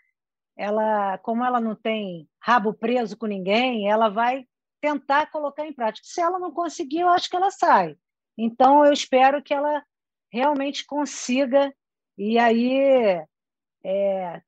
[0.55, 4.47] ela, como ela não tem rabo preso com ninguém, ela vai
[4.82, 6.07] tentar colocar em prática.
[6.07, 7.97] Se ela não conseguir, eu acho que ela sai.
[8.36, 9.82] Então eu espero que ela
[10.30, 11.74] realmente consiga.
[12.18, 13.24] E aí
[13.82, 14.42] é,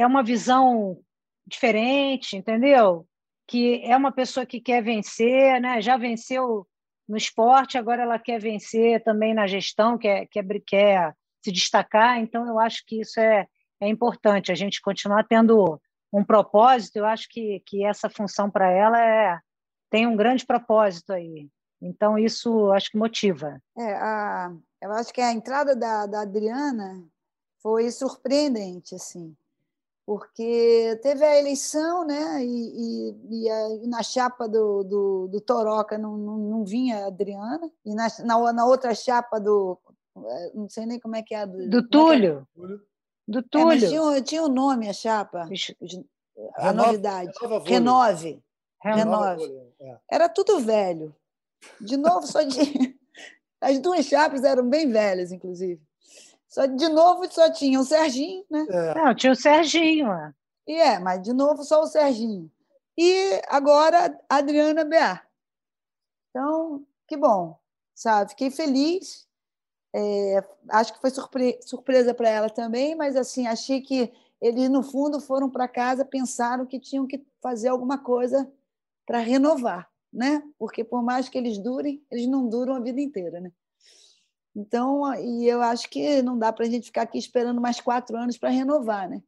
[0.00, 0.98] é uma visão
[1.46, 3.06] diferente, entendeu?
[3.46, 5.80] Que é uma pessoa que quer vencer, né?
[5.82, 6.66] Já venceu
[7.06, 12.18] no esporte, agora ela quer vencer também na gestão, quer, quer, quer se destacar.
[12.18, 13.46] Então, eu acho que isso é,
[13.80, 15.80] é importante, a gente continuar tendo
[16.12, 16.96] um propósito.
[16.96, 19.38] Eu acho que, que essa função para ela é,
[19.90, 21.48] tem um grande propósito aí.
[21.82, 23.60] Então, isso acho que motiva.
[23.76, 27.04] É, a, eu acho que a entrada da, da Adriana
[27.62, 29.36] foi surpreendente, assim
[30.10, 32.44] porque teve a eleição, né?
[32.44, 37.04] E, e, e, a, e na chapa do, do, do Toroca não, não, não, vinha
[37.04, 39.78] a Adriana, e na, na, na, outra chapa do.
[40.16, 41.46] É, não sei nem como é que é.
[41.46, 41.88] Do, do é é?
[41.88, 42.48] Túlio.
[42.58, 42.60] É
[43.28, 43.86] do Túlio.
[43.86, 45.48] É, tinha, tinha um nome a chapa,
[46.56, 47.32] a Renove, novidade.
[47.64, 48.42] Renove.
[48.82, 49.42] Renove.
[49.46, 50.00] Renove.
[50.10, 51.14] Era tudo velho.
[51.80, 52.58] De novo, só de.
[53.62, 55.80] As duas chapas eram bem velhas, inclusive.
[56.50, 58.66] Só de novo só tinha o Serginho, né?
[58.68, 58.94] É.
[58.94, 60.08] Não, tinha o Serginho.
[60.66, 62.50] E é, mas de novo só o Serginho.
[62.98, 65.24] E agora a Adriana Bear.
[66.28, 67.56] Então, que bom,
[67.94, 68.30] sabe?
[68.30, 69.28] Fiquei feliz.
[69.94, 74.82] É, acho que foi surpre surpresa para ela também, mas assim achei que eles no
[74.82, 78.50] fundo foram para casa, pensaram que tinham que fazer alguma coisa
[79.06, 80.42] para renovar, né?
[80.58, 83.52] Porque por mais que eles durem, eles não duram a vida inteira, né?
[84.54, 88.16] Então, e eu acho que não dá para a gente ficar aqui esperando mais quatro
[88.16, 89.22] anos para renovar, né?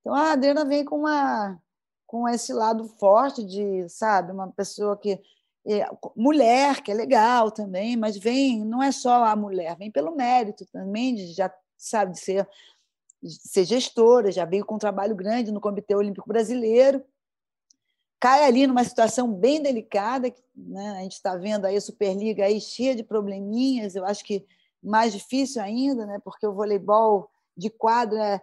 [0.00, 1.58] Então, a Adriana vem com uma
[2.06, 5.20] com esse lado forte de, sabe, uma pessoa que
[5.66, 10.16] é, mulher, que é legal também, mas vem, não é só a mulher, vem pelo
[10.16, 12.48] mérito também de já sabe de ser
[13.22, 17.04] de ser gestora, já veio com um trabalho grande no Comitê Olímpico Brasileiro,
[18.20, 20.90] cai ali numa situação bem delicada, né?
[20.98, 24.46] a gente está vendo aí a Superliga aí cheia de probleminhas, eu acho que
[24.82, 26.20] mais difícil ainda, né?
[26.24, 28.40] porque o voleibol de quadra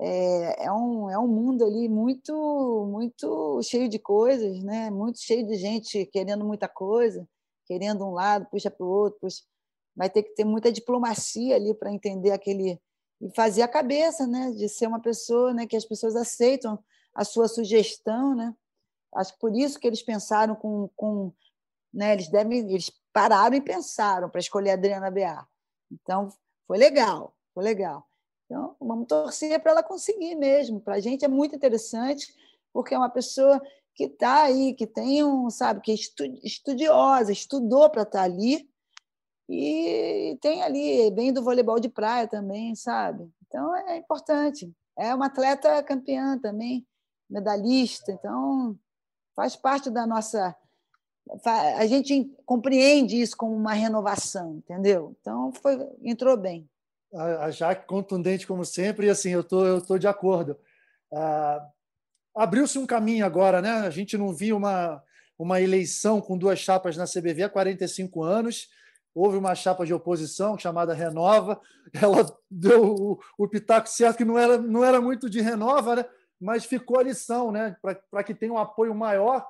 [0.00, 4.90] é, é, um, é um mundo ali muito, muito cheio de coisas, né?
[4.90, 7.28] muito cheio de gente querendo muita coisa,
[7.66, 9.42] querendo um lado, puxa para o outro, puxa.
[9.94, 12.80] vai ter que ter muita diplomacia ali para entender aquele.
[13.20, 14.52] e fazer a cabeça, né?
[14.52, 15.66] de ser uma pessoa né?
[15.66, 16.78] que as pessoas aceitam
[17.14, 18.34] a sua sugestão.
[18.34, 18.54] Né?
[19.14, 20.88] Acho que por isso que eles pensaram com.
[20.96, 21.32] com
[21.92, 22.12] né?
[22.12, 25.46] eles, devem, eles pararam e pensaram para escolher a Adriana Bear.
[25.90, 26.28] Então,
[26.66, 28.06] foi legal, foi legal.
[28.44, 30.80] Então, vamos torcer para ela conseguir mesmo.
[30.80, 32.34] Para a gente é muito interessante,
[32.72, 33.60] porque é uma pessoa
[33.94, 35.94] que está aí, que tem um, sabe, que é
[36.44, 38.68] estudiosa, estudou para estar tá ali,
[39.48, 43.30] e tem ali, bem do voleibol de praia também, sabe?
[43.46, 44.70] Então, é importante.
[44.96, 46.86] É uma atleta campeã também,
[47.30, 48.78] medalhista, então
[49.34, 50.54] faz parte da nossa
[51.44, 55.16] a gente compreende isso como uma renovação, entendeu?
[55.20, 56.68] Então foi entrou bem.
[57.14, 60.58] A Jaque contundente como sempre e assim eu tô eu tô de acordo.
[61.12, 61.66] Ah,
[62.38, 63.70] Abriu-se um caminho agora, né?
[63.70, 65.02] A gente não via uma
[65.38, 68.68] uma eleição com duas chapas na CBV há 45 anos.
[69.14, 71.60] Houve uma chapa de oposição chamada Renova.
[71.92, 76.04] Ela deu o, o pitaco certo que não era não era muito de Renova, né?
[76.40, 77.76] Mas ficou a lição, né?
[77.82, 79.44] Para que tenha um apoio maior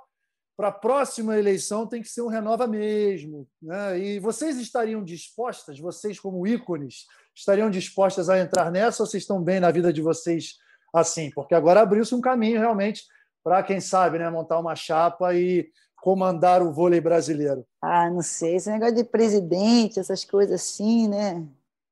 [0.59, 3.46] para a próxima eleição tem que ser um renova mesmo.
[3.62, 3.96] Né?
[4.00, 9.40] E vocês estariam dispostas, vocês como ícones, estariam dispostas a entrar nessa ou vocês estão
[9.40, 10.56] bem na vida de vocês
[10.92, 11.30] assim?
[11.30, 13.04] Porque agora abriu-se um caminho realmente
[13.44, 15.70] para, quem sabe, né, montar uma chapa e
[16.02, 17.64] comandar o vôlei brasileiro.
[17.80, 21.46] Ah, não sei, esse negócio de presidente, essas coisas assim, né?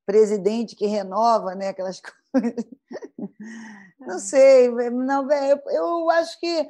[0.04, 1.68] Presidente que renova, né?
[1.68, 2.00] Aquelas
[2.32, 2.64] coisas.
[4.00, 6.68] Não sei, não, eu, eu acho que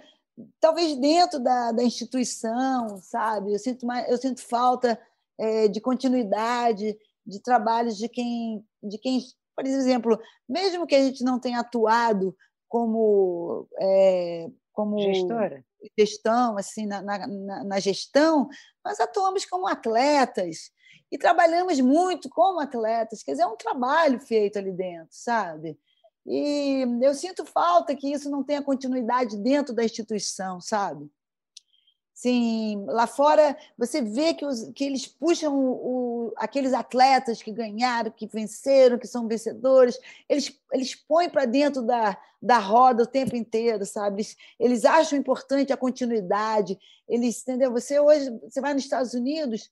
[0.61, 3.53] talvez dentro da, da instituição, sabe?
[3.53, 5.01] Eu sinto, mais, eu sinto falta
[5.39, 9.21] é, de continuidade, de trabalhos de quem, de quem,
[9.55, 10.19] por exemplo,
[10.49, 12.37] mesmo que a gente não tenha atuado
[12.69, 15.65] como, é, como gestora,
[15.99, 18.49] gestão, assim, na, na, na gestão,
[18.85, 20.71] nós atuamos como atletas
[21.11, 23.23] e trabalhamos muito como atletas.
[23.23, 25.79] Quer dizer, é um trabalho feito ali dentro, sabe?
[26.27, 31.09] E eu sinto falta que isso não tenha continuidade dentro da instituição, sabe?
[32.13, 37.53] Sim, lá fora você vê que, os, que eles puxam o, o, aqueles atletas que
[37.53, 43.07] ganharam, que venceram, que são vencedores, eles, eles põem para dentro da, da roda o
[43.07, 44.17] tempo inteiro, sabe?
[44.17, 46.79] Eles, eles acham importante a continuidade.
[47.07, 47.71] Eles, entendeu?
[47.73, 49.71] Você hoje você vai nos Estados Unidos,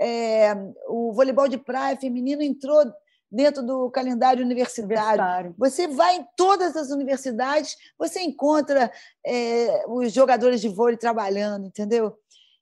[0.00, 0.54] é,
[0.86, 2.82] o voleibol de praia feminino entrou
[3.30, 5.54] dentro do calendário universitário.
[5.58, 8.90] Você vai em todas as universidades, você encontra
[9.24, 12.16] é, os jogadores de vôlei trabalhando, entendeu?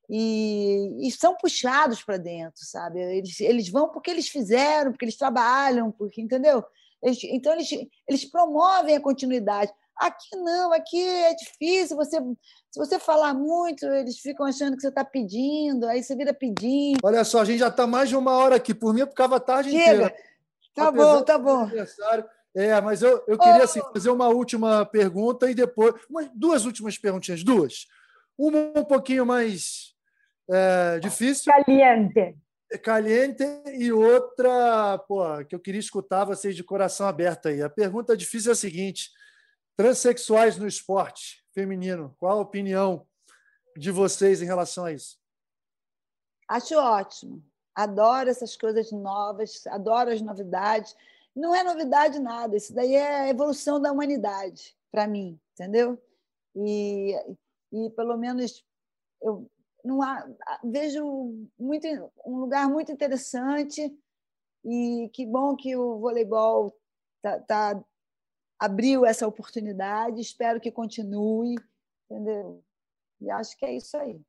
[0.09, 3.01] E, e são puxados para dentro, sabe?
[3.01, 6.64] Eles, eles vão porque eles fizeram, porque eles trabalham, porque entendeu?
[7.03, 7.69] Eles, então eles,
[8.09, 9.73] eles promovem a continuidade.
[9.97, 11.97] Aqui não, aqui é difícil.
[11.97, 12.19] Você,
[12.71, 16.99] se você falar muito, eles ficam achando que você está pedindo, aí você vira pedindo.
[17.03, 18.75] Olha só, a gente já está mais de uma hora aqui.
[18.75, 19.83] Por mim, eu ficava a tarde Chega.
[19.83, 20.17] inteira.
[20.77, 21.70] Tá bom, tá bom.
[22.55, 25.95] É, mas eu, eu queria assim, fazer uma última pergunta e depois.
[26.09, 27.87] Umas, duas últimas perguntinhas, duas.
[28.37, 29.95] Uma um pouquinho mais
[30.51, 31.51] é, difícil.
[31.51, 32.37] Caliente.
[32.83, 33.43] Caliente
[33.79, 37.62] e outra, pô, que eu queria escutar vocês de coração aberto aí.
[37.62, 39.11] A pergunta difícil é a seguinte:
[39.77, 43.07] transexuais no esporte feminino, qual a opinião
[43.77, 45.18] de vocês em relação a isso?
[46.49, 47.43] Acho ótimo.
[47.77, 50.97] Adoro essas coisas novas, adoro as novidades.
[51.35, 56.03] Não é novidade nada, isso daí é a evolução da humanidade, para mim, entendeu?
[56.55, 57.14] E,
[57.70, 58.64] e pelo menos
[59.20, 59.47] eu
[59.85, 60.27] não há,
[60.64, 61.87] vejo muito,
[62.24, 63.95] um lugar muito interessante
[64.64, 66.74] e que bom que o voleibol
[67.20, 67.85] tá, tá
[68.59, 71.57] abriu essa oportunidade, espero que continue,
[72.11, 72.64] entendeu?
[73.20, 74.20] E acho que é isso aí.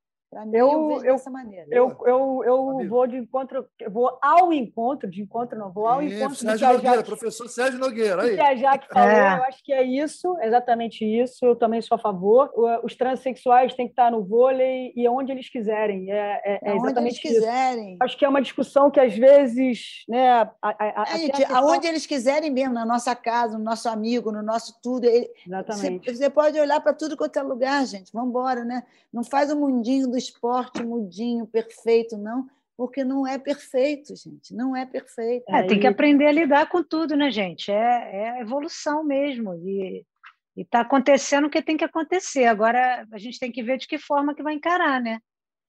[0.45, 1.67] Mim, eu, eu vejo eu, dessa maneira.
[1.71, 6.17] Eu, eu, eu vou de encontro, vou ao encontro, de encontro não, vou ao isso,
[6.17, 8.23] encontro Sérgio Nogueira, Jaque, professor Sérgio Nogueira.
[8.23, 8.35] Aí.
[8.35, 9.37] Que a Jaque falou, é.
[9.37, 12.51] eu acho que é isso, exatamente isso, eu também sou a favor.
[12.83, 16.11] Os transexuais têm que estar no vôlei e onde eles quiserem.
[16.11, 17.21] É, é, é exatamente onde eles isso.
[17.21, 17.97] quiserem.
[18.01, 20.03] Acho que é uma discussão que às vezes.
[20.09, 21.57] Né, a, a, a, é, gente, questão...
[21.57, 25.07] aonde eles quiserem mesmo, na nossa casa, no nosso amigo, no nosso tudo.
[25.07, 26.05] Exatamente.
[26.11, 28.11] Você, você pode olhar para tudo quanto é lugar, gente.
[28.11, 28.83] Vamos embora, né?
[29.13, 34.75] Não faz o mundinho do esporte mudinho, perfeito, não, porque não é perfeito, gente, não
[34.75, 35.43] é perfeito.
[35.49, 37.71] É, tem que aprender a lidar com tudo, né, gente?
[37.71, 39.55] É, é a evolução mesmo.
[39.55, 40.05] E
[40.55, 42.45] está acontecendo o que tem que acontecer.
[42.45, 45.19] Agora a gente tem que ver de que forma que vai encarar, né?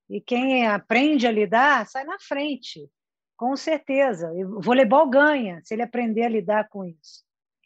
[0.09, 2.89] E quem aprende a lidar sai na frente,
[3.37, 4.31] com certeza.
[4.33, 7.25] o voleibol ganha se ele aprender a lidar com isso.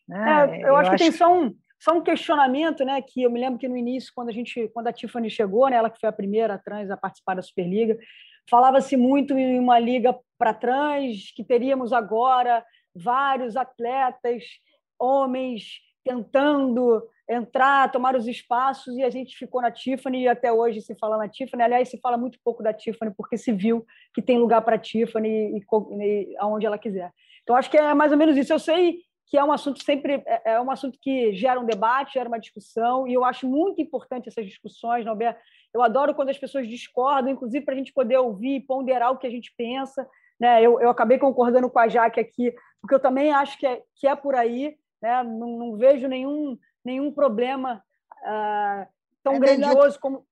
[0.08, 0.18] Né?
[0.18, 3.40] É, eu, eu, acho que tem só um, só um questionamento, né, que eu me
[3.40, 6.08] lembro que no início, quando a gente, quando a Tiffany chegou, né, ela que foi
[6.08, 7.98] a primeira trans a participar da Superliga,
[8.48, 12.64] falava-se muito em uma liga para trans, que teríamos agora
[12.94, 14.44] vários atletas,
[14.96, 20.80] homens tentando entrar, tomar os espaços, e a gente ficou na Tiffany, e até hoje
[20.82, 21.64] se fala na Tiffany.
[21.64, 24.78] Aliás, se fala muito pouco da Tiffany, porque se viu que tem lugar para a
[24.78, 25.64] Tiffany e,
[26.00, 27.12] e, aonde ela quiser.
[27.42, 28.52] Então, acho que é mais ou menos isso.
[28.52, 29.00] Eu sei
[29.32, 32.38] que é um assunto sempre é, é um assunto que gera um debate, gera uma
[32.38, 35.40] discussão, e eu acho muito importante essas discussões, Norberto.
[35.72, 39.16] Eu adoro quando as pessoas discordam, inclusive para a gente poder ouvir e ponderar o
[39.16, 40.06] que a gente pensa.
[40.38, 40.60] Né?
[40.60, 44.06] Eu, eu acabei concordando com a Jaque aqui, porque eu também acho que é, que
[44.06, 45.22] é por aí, né?
[45.22, 47.82] não, não vejo nenhum, nenhum problema
[48.18, 48.86] uh,
[49.24, 50.26] tão é grandioso melhor, como.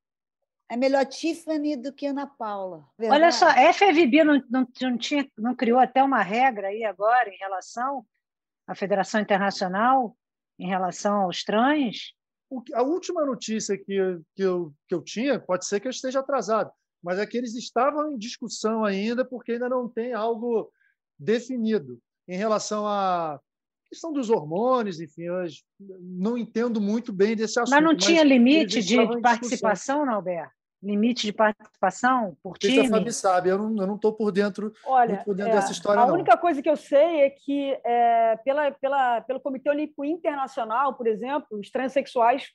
[0.69, 2.85] É melhor Tiffany do que Ana Paula.
[2.99, 3.23] Verdade?
[3.23, 7.31] Olha só, a FFB não, não, não, tinha, não criou até uma regra aí agora
[7.31, 8.05] em relação
[8.71, 10.17] a Federação Internacional
[10.57, 12.15] em relação aos trans?
[12.73, 16.21] A última notícia que eu, que, eu, que eu tinha, pode ser que eu esteja
[16.21, 16.71] atrasado,
[17.03, 20.71] mas é que eles estavam em discussão ainda, porque ainda não tem algo
[21.19, 23.41] definido em relação à
[23.89, 25.45] questão dos hormônios, enfim, eu
[26.01, 27.75] não entendo muito bem desse assunto.
[27.75, 30.60] Mas não tinha mas limite de participação, não, Alberto?
[30.83, 32.85] Limite de participação por time?
[32.85, 36.03] Isso a Fabi sabe, eu não estou por dentro, Olha, por dentro é, dessa história.
[36.03, 36.15] A não.
[36.15, 41.07] única coisa que eu sei é que, é, pela, pela, pelo Comitê Olímpico Internacional, por
[41.07, 42.49] exemplo, os transexuais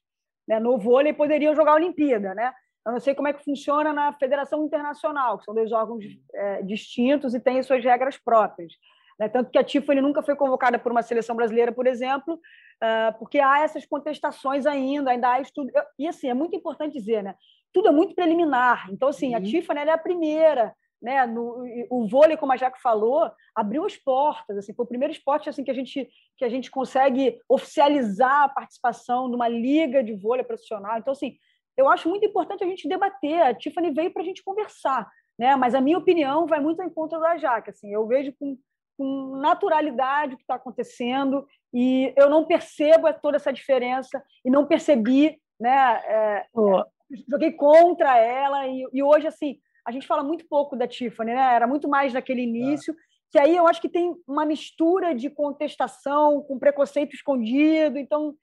[0.47, 2.33] né, no vôlei poderiam jogar a Olimpíada.
[2.33, 2.51] Né?
[2.85, 6.03] Eu não sei como é que funciona na Federação Internacional, que são dois órgãos
[6.33, 8.73] é, distintos e têm suas regras próprias.
[9.19, 9.29] Né?
[9.29, 13.39] Tanto que a Tiffany nunca foi convocada por uma seleção brasileira, por exemplo, uh, porque
[13.39, 15.71] há essas contestações ainda, ainda há estudo.
[15.97, 17.35] E assim, é muito importante dizer, né?
[17.75, 18.87] Tudo é muito preliminar.
[18.89, 19.35] Então, assim, uhum.
[19.35, 20.73] a Tiffany é a primeira.
[21.01, 24.57] Né, no, o vôlei, como a Jaque falou, abriu as portas.
[24.57, 28.49] Assim, foi o primeiro esporte assim que a gente que a gente consegue oficializar a
[28.49, 30.97] participação numa liga de vôlei profissional.
[30.97, 31.37] Então, assim,
[31.77, 33.41] eu acho muito importante a gente debater.
[33.41, 35.05] A Tiffany veio para a gente conversar,
[35.37, 35.55] né?
[35.57, 37.71] Mas a minha opinião vai muito ao encontro da Jaque.
[37.71, 38.57] Assim, eu vejo com,
[38.97, 44.65] com naturalidade o que está acontecendo e eu não percebo toda essa diferença e não
[44.65, 46.01] percebi né?
[46.05, 46.83] É, ô,
[47.29, 51.53] joguei contra ela, e, e, hoje, assim, a gente fala muito pouco da Tiffany, né?
[51.53, 52.95] Era muito mais naquele início, é.
[53.31, 58.35] que aí eu acho que tem uma mistura de contestação com preconceito escondido, então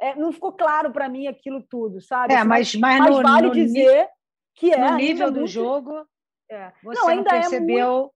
[0.00, 2.32] é, não ficou claro para mim aquilo tudo, sabe?
[2.32, 4.08] É, assim, mas, mas, mas no, vale no, dizer
[4.54, 4.90] que é.
[4.90, 5.52] No nível do muito...
[5.52, 6.06] jogo,
[6.50, 6.72] é.
[6.82, 7.86] você não, ainda não percebeu.
[7.86, 8.12] É muito...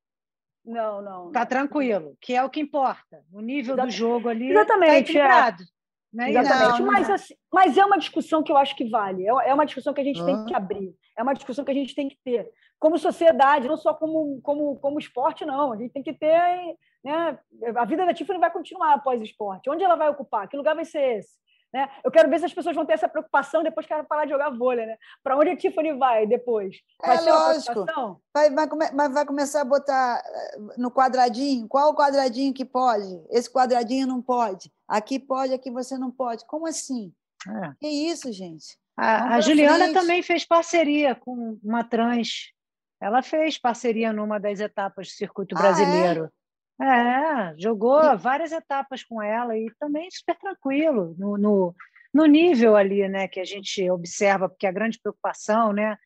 [0.63, 1.33] Não, não.
[1.33, 3.25] Tá tranquilo, que é o que importa.
[3.33, 3.95] O nível Exatamente.
[3.95, 5.63] do jogo ali tá Exatamente, tá equilibrado.
[5.63, 5.80] Não
[6.19, 6.81] é Exatamente.
[6.81, 7.15] Não, mas, não.
[7.15, 9.27] Assim, mas é uma discussão que eu acho que vale.
[9.27, 10.95] É, é uma discussão que a gente tem que abrir.
[11.17, 12.49] É uma discussão que a gente tem que ter.
[12.79, 15.73] Como sociedade, não só como, como, como esporte, não.
[15.73, 16.77] A gente tem que ter.
[17.05, 17.39] Né?
[17.77, 19.71] A vida da Tiffany vai continuar após o esporte.
[19.71, 20.49] Onde ela vai ocupar?
[20.49, 21.39] Que lugar vai ser esse?
[21.73, 21.89] Né?
[22.05, 24.33] Eu quero ver se as pessoas vão ter essa preocupação depois que ela parar de
[24.33, 24.87] jogar vôlei.
[24.87, 24.97] Né?
[25.23, 26.77] Para onde a Tiffany vai depois?
[27.01, 27.87] Vai é lógico.
[28.35, 31.69] Vai, vai, mas vai começar a botar eh, no quadradinho.
[31.69, 33.23] Qual o quadradinho que pode?
[33.31, 34.71] Esse quadradinho não pode.
[34.89, 36.45] Aqui pode, aqui você não pode.
[36.47, 37.13] Como assim?
[37.49, 37.73] É.
[37.81, 38.77] Que isso, gente?
[38.97, 39.95] A, a Juliana frente.
[39.95, 42.53] também fez parceria com uma trans.
[43.01, 46.25] Ela fez parceria numa das etapas do circuito brasileiro.
[46.25, 46.40] Ah, é?
[46.81, 48.17] É, jogou e...
[48.17, 51.75] várias etapas com ela e também super tranquilo, no, no,
[52.13, 55.99] no, nível ali, né, que a gente observa, porque a grande preocupação, né,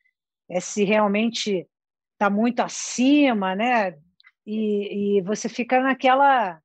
[0.51, 1.69] é se realmente
[2.15, 3.97] está muito acima, né,
[4.45, 6.59] e, e, você fica naquela...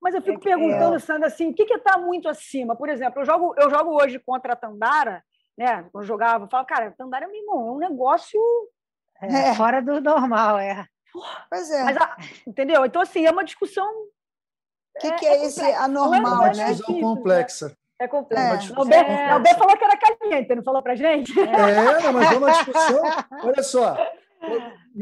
[0.00, 0.98] Mas eu fico é, perguntando, é...
[0.98, 2.76] Sandra, assim, o que está muito acima?
[2.76, 5.24] Por exemplo, eu jogo, eu jogo hoje contra a Tandara,
[5.56, 8.38] né, quando eu jogava, eu falo, cara, a Tandara é um negócio...
[9.22, 10.86] É, é, fora do normal, é.
[11.48, 11.84] Pois é.
[11.84, 11.96] Mas,
[12.46, 13.86] então, assim, é uma discussão.
[13.86, 16.72] O que, é, que é, é esse anormal, é né?
[16.72, 17.76] discussão complexa.
[17.98, 18.72] É complexo.
[18.72, 18.76] É.
[18.76, 21.32] O Albert falou que era caliente, não falou para gente?
[21.38, 23.02] É, mas é uma discussão.
[23.42, 23.96] Olha só.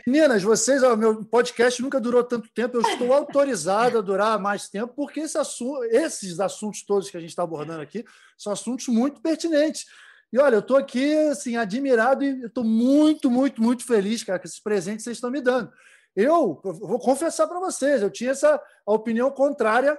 [0.07, 4.69] Meninas, vocês, o meu podcast nunca durou tanto tempo, eu estou autorizado a durar mais
[4.69, 8.05] tempo, porque esse assunto, esses assuntos todos que a gente está abordando aqui
[8.39, 9.87] são assuntos muito pertinentes.
[10.33, 14.47] E olha, eu estou aqui assim, admirado e estou muito, muito, muito feliz, cara, com
[14.47, 15.71] esses presentes que vocês estão me dando.
[16.15, 19.99] Eu, vou confessar para vocês, eu tinha essa opinião contrária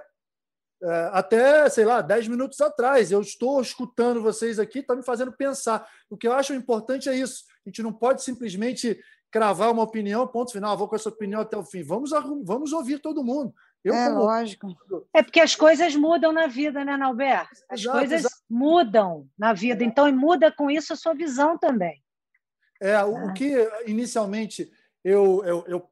[0.82, 3.10] é, até, sei lá, 10 minutos atrás.
[3.10, 5.88] Eu estou escutando vocês aqui, está me fazendo pensar.
[6.10, 7.44] O que eu acho importante é isso.
[7.64, 9.00] A gente não pode simplesmente
[9.30, 11.82] cravar uma opinião, ponto final, vou com essa opinião até o fim.
[11.82, 12.10] Vamos,
[12.44, 13.52] vamos ouvir todo mundo.
[13.82, 14.20] Eu, é como...
[14.20, 14.68] lógico.
[15.12, 17.50] É porque as coisas mudam na vida, né, Nalberto?
[17.68, 18.36] As exato, coisas exato.
[18.48, 22.02] mudam na vida, então muda com isso a sua visão também.
[22.80, 23.54] É, o, o que
[23.86, 24.70] inicialmente
[25.02, 25.90] eu, eu, eu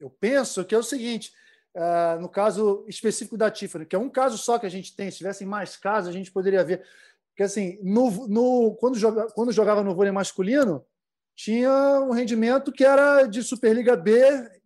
[0.00, 1.32] eu penso que é o seguinte:
[1.74, 5.10] uh, no caso específico da Tiffany, que é um caso só que a gente tem,
[5.10, 6.84] se tivessem mais casos, a gente poderia ver.
[7.30, 10.84] Porque, assim, no, no, quando, joga, quando jogava no vôlei masculino,
[11.34, 14.22] tinha um rendimento que era de Superliga B,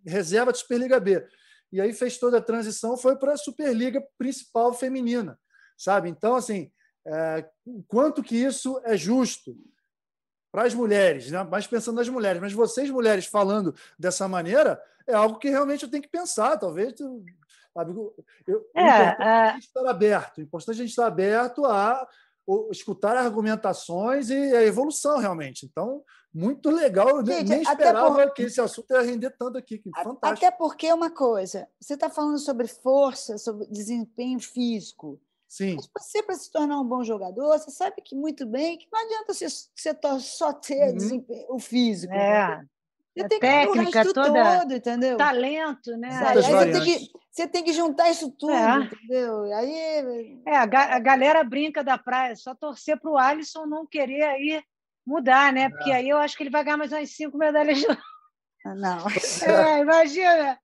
[0.06, 1.26] reserva de Superliga B.
[1.72, 5.38] E aí fez toda a transição, foi para a Superliga principal feminina,
[5.76, 6.08] sabe?
[6.08, 6.70] Então, assim,
[7.04, 7.44] é,
[7.88, 9.56] quanto que isso é justo
[10.50, 11.42] para as mulheres, né?
[11.44, 15.90] mais pensando nas mulheres, mas vocês, mulheres, falando dessa maneira, é algo que realmente eu
[15.90, 16.56] tenho que pensar.
[16.58, 16.94] Talvez.
[17.72, 17.94] Sabe,
[18.46, 20.38] eu, é, o importante é a gente estar aberto.
[20.38, 22.06] O importante é a gente estar aberto a
[22.70, 25.66] escutar argumentações e a evolução, realmente.
[25.66, 27.08] Então, muito legal.
[27.08, 28.34] Eu gente, nem esperava por...
[28.34, 29.78] que esse assunto ia render tanto aqui.
[29.78, 30.46] Que fantástico.
[30.46, 35.20] Até porque é uma coisa, você está falando sobre força, sobre desempenho físico.
[35.50, 35.74] Sim.
[35.74, 39.00] Mas você, para se tornar um bom jogador, você sabe que muito bem que não
[39.04, 41.24] adianta você, você só ter uhum.
[41.48, 42.14] o físico.
[42.14, 42.62] É.
[43.12, 45.16] Você tem técnica, que toda, todo, entendeu?
[45.16, 46.08] Talento, né?
[46.24, 48.78] Aí você tem, que, você tem que juntar isso tudo, é.
[48.78, 49.42] entendeu?
[49.52, 50.40] Aí...
[50.46, 54.62] É, a, a, galera brinca da praia, só torcer para o Alisson não querer aí
[55.04, 55.68] mudar, né?
[55.68, 55.96] Porque é.
[55.96, 57.86] aí eu acho que ele vai ganhar mais umas cinco medalhas de
[58.64, 59.04] Não.
[59.42, 60.58] É, imagina.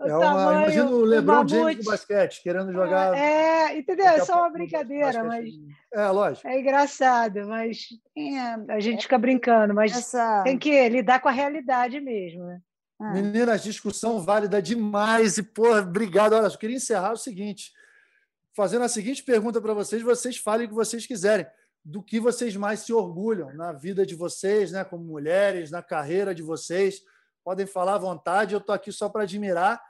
[0.00, 3.16] É uma, imagina o LeBron James do basquete, querendo jogar.
[3.16, 4.06] É, entendeu?
[4.06, 5.50] É só uma brincadeira, mas.
[5.92, 6.46] É, lógico.
[6.46, 10.44] É engraçado, mas é, a gente fica brincando, mas essa...
[10.44, 12.60] tem que lidar com a realidade mesmo, né?
[13.00, 13.12] Ah.
[13.12, 15.36] Meninas, discussão válida demais.
[15.36, 16.34] E, pô, obrigado.
[16.34, 17.72] Olha, eu queria encerrar o seguinte:
[18.54, 21.46] fazendo a seguinte pergunta para vocês, vocês falem o que vocês quiserem.
[21.84, 26.34] Do que vocês mais se orgulham na vida de vocês, né, como mulheres, na carreira
[26.34, 27.02] de vocês
[27.48, 28.52] podem falar à vontade.
[28.52, 29.80] Eu estou aqui só para admirar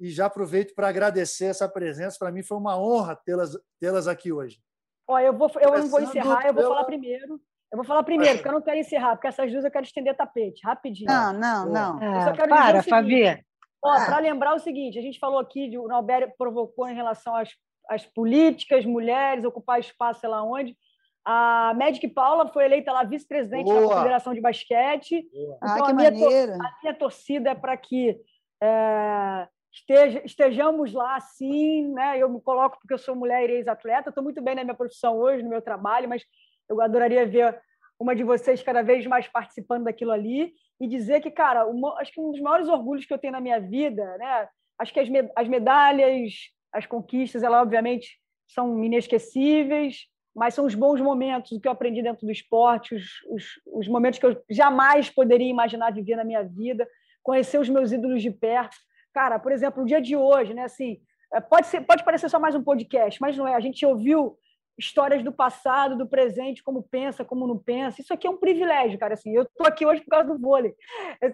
[0.00, 2.18] e já aproveito para agradecer essa presença.
[2.18, 4.58] Para mim foi uma honra tê-las tê aqui hoje.
[5.06, 7.40] Olha, eu, vou, eu não vou encerrar, eu vou falar primeiro.
[7.70, 10.16] Eu vou falar primeiro, porque eu não quero encerrar, porque essas duas eu quero estender
[10.16, 11.06] tapete, rapidinho.
[11.08, 12.02] Não, não, não.
[12.02, 13.44] É, para, Fabi.
[13.80, 17.50] Para lembrar o seguinte, a gente falou aqui, o Norberto provocou em relação às,
[17.88, 20.76] às políticas, mulheres, ocupar espaço sei lá onde.
[21.24, 25.26] A Magic Paula foi eleita lá vice-presidente da Confederação de Basquete.
[25.32, 25.56] Boa.
[25.56, 26.52] Então, ah, que a, minha maneiro.
[26.52, 28.20] a minha torcida é para que
[28.62, 31.92] é, esteja, estejamos lá, sim.
[31.94, 32.18] Né?
[32.18, 34.10] Eu me coloco porque eu sou mulher e ex-atleta.
[34.10, 36.22] Estou muito bem na minha profissão hoje, no meu trabalho, mas
[36.68, 37.58] eu adoraria ver
[37.98, 42.12] uma de vocês cada vez mais participando daquilo ali e dizer que, cara, uma, acho
[42.12, 44.48] que um dos maiores orgulhos que eu tenho na minha vida, né?
[44.78, 50.74] Acho que as, med as medalhas, as conquistas, elas obviamente são inesquecíveis, mas são os
[50.74, 54.42] bons momentos, o que eu aprendi dentro do esporte, os, os, os momentos que eu
[54.50, 56.88] jamais poderia imaginar viver na minha vida,
[57.22, 58.76] conhecer os meus ídolos de perto.
[59.12, 60.64] Cara, por exemplo, o dia de hoje, né?
[60.64, 61.00] Assim,
[61.32, 63.54] é, pode, ser, pode parecer só mais um podcast, mas não é.
[63.54, 64.36] A gente ouviu
[64.76, 68.00] histórias do passado, do presente, como pensa, como não pensa.
[68.00, 69.14] Isso aqui é um privilégio, cara.
[69.14, 70.74] Assim, eu estou aqui hoje por causa do vôlei.
[71.20, 71.32] Eu,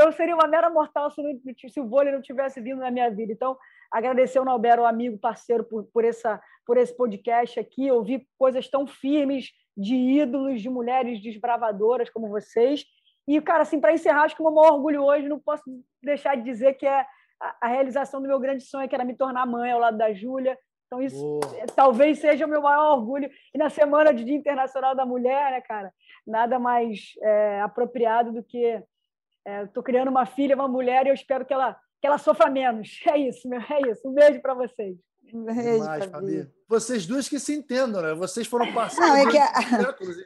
[0.00, 1.38] eu, seria uma mera mortal se, não,
[1.68, 3.32] se, o vôlei não tivesse vindo na minha vida.
[3.32, 3.56] Então,
[3.90, 7.90] agradecer ao Nalbero, amigo, parceiro, por, por, essa, por esse podcast aqui.
[7.90, 12.84] Ouvir coisas tão firmes de ídolos, de mulheres desbravadoras como vocês.
[13.26, 15.62] E, cara, assim, para encerrar, acho que o meu maior orgulho hoje, não posso
[16.02, 17.06] deixar de dizer que é
[17.60, 20.58] a, realização do meu grande sonho, que era me tornar mãe ao lado da Júlia
[20.92, 21.66] então, isso Boa.
[21.74, 23.30] talvez seja o meu maior orgulho.
[23.54, 25.90] E na semana de Dia Internacional da Mulher, né, cara?
[26.26, 28.78] Nada mais é, apropriado do que.
[29.64, 32.50] Estou é, criando uma filha, uma mulher, e eu espero que ela, que ela sofra
[32.50, 33.00] menos.
[33.10, 34.06] É isso, meu, é isso.
[34.06, 34.98] Um beijo para vocês.
[35.32, 36.50] Um beijo, Demais, Fabi.
[36.68, 38.12] Vocês duas que se entendam, né?
[38.12, 39.08] Vocês foram parceiros.
[39.08, 39.62] Não, é que a,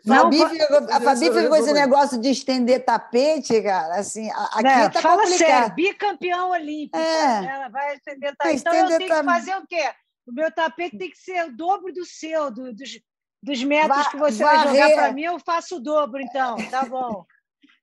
[0.04, 4.00] Fabi ficou, a Fabi ficou esse negócio de estender tapete, cara.
[4.00, 5.48] Assim, aqui não, tá fala complicado.
[5.48, 6.98] sério, bicampeão olímpico.
[6.98, 7.46] É.
[7.46, 8.60] Ela vai estender tapete.
[8.60, 9.90] Então eu tenho que fazer o quê?
[10.26, 13.00] O meu tapete tem que ser o dobro do seu, do, dos,
[13.40, 16.84] dos metros Va que você vai jogar para mim, eu faço o dobro, então, tá
[16.84, 17.24] bom.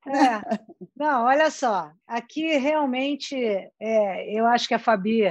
[0.07, 0.59] É.
[0.95, 3.35] Não, olha só, aqui realmente
[3.79, 5.23] é, eu acho que a Fabi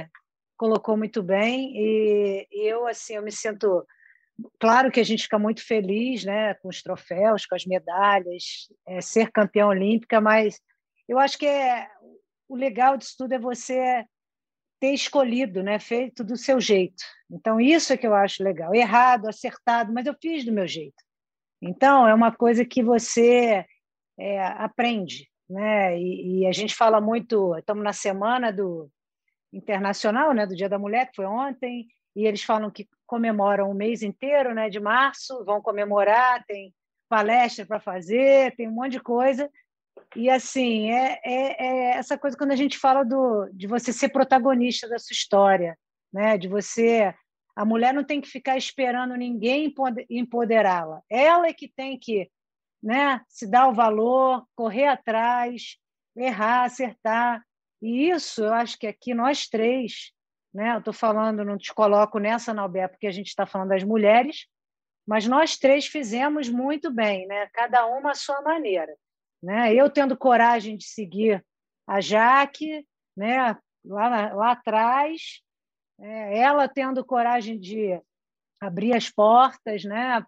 [0.63, 3.85] colocou muito bem e, eu assim eu me sinto
[4.57, 9.01] claro que a gente fica muito feliz né com os troféus com as medalhas é,
[9.01, 10.61] ser campeã olímpica mas
[11.05, 11.89] eu acho que é,
[12.47, 14.05] o legal disso tudo é você
[14.79, 17.03] ter escolhido, né, feito do seu jeito.
[17.31, 18.75] Então isso é que eu acho legal.
[18.75, 21.01] Errado, acertado, mas eu fiz do meu jeito.
[21.61, 23.65] Então é uma coisa que você
[24.19, 25.97] é, aprende, né?
[25.97, 27.57] E, e, a gente fala muito.
[27.57, 28.89] Estamos na semana do
[29.53, 33.73] internacional, né, do Dia da Mulher que foi ontem, e eles falam que comemoram o
[33.73, 36.73] mês inteiro, né, de março, vão comemorar, tem
[37.07, 39.49] palestra para fazer, tem um monte de coisa.
[40.15, 44.09] E assim, é, é, é, essa coisa quando a gente fala do, de você ser
[44.09, 45.77] protagonista da sua história,
[46.11, 46.37] né?
[46.37, 47.13] de você.
[47.55, 49.73] A mulher não tem que ficar esperando ninguém
[50.09, 51.01] empoderá-la.
[51.09, 52.29] Ela é que tem que
[52.81, 55.77] né, se dar o valor, correr atrás,
[56.15, 57.43] errar, acertar.
[57.83, 60.13] E isso, eu acho que aqui nós três,
[60.53, 63.83] né, eu estou falando, não te coloco nessa, Nalbé, porque a gente está falando das
[63.83, 64.47] mulheres,
[65.05, 68.95] mas nós três fizemos muito bem, né, cada uma à sua maneira.
[69.43, 69.75] Né?
[69.75, 71.45] Eu tendo coragem de seguir
[71.85, 72.87] a Jaque,
[73.17, 73.57] né?
[73.83, 75.41] lá, lá atrás,
[75.99, 78.01] é, ela tendo coragem de
[78.61, 80.25] abrir as portas né?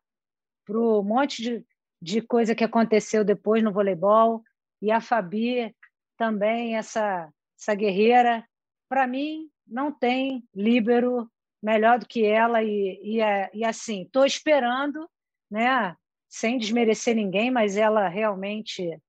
[0.66, 1.66] para um monte de,
[2.02, 4.44] de coisa que aconteceu depois no voleibol,
[4.82, 5.74] e a Fabi
[6.18, 8.48] também, essa, essa guerreira.
[8.90, 11.30] Para mim, não tem líbero
[11.62, 15.10] melhor do que ela, e, e, é, e assim, estou esperando,
[15.50, 15.96] né?
[16.36, 19.02] sem desmerecer ninguém, mas ela realmente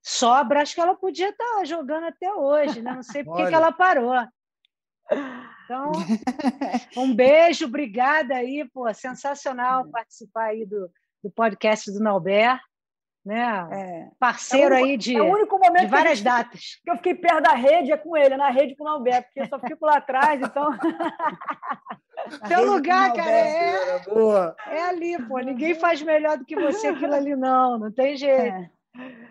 [0.00, 2.94] sobra, acho que ela podia estar tá jogando até hoje, né?
[2.94, 4.14] Não sei por que ela parou.
[5.64, 5.92] Então,
[6.96, 10.88] um beijo, obrigada aí, pô, sensacional participar aí do,
[11.22, 12.60] do podcast do Nauber,
[13.24, 13.68] né?
[13.72, 14.08] É.
[14.18, 16.80] Parceiro é único, aí de, é o único momento de várias que datas.
[16.84, 19.40] Que eu fiquei perto da rede é com ele, na rede com o Nauber, porque
[19.40, 20.70] eu só fico lá atrás, então.
[22.48, 24.02] Teu lugar, cara, é,
[24.70, 25.38] é ali, pô.
[25.40, 28.56] Ninguém faz melhor do que você aquilo ali, não, não tem jeito.
[28.56, 28.70] É.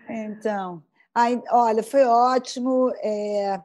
[0.08, 0.82] Então,
[1.14, 3.60] aí, olha, foi ótimo, é,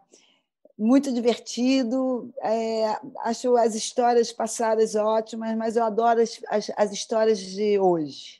[0.78, 2.34] muito divertido.
[2.42, 8.39] É, acho as histórias passadas ótimas, mas eu adoro as, as, as, histórias de hoje.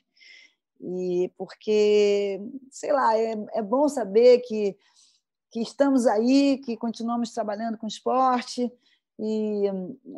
[0.80, 2.40] E porque,
[2.70, 4.76] sei lá, é, é bom saber que,
[5.50, 8.72] que estamos aí, que continuamos trabalhando com esporte.
[9.18, 9.64] E,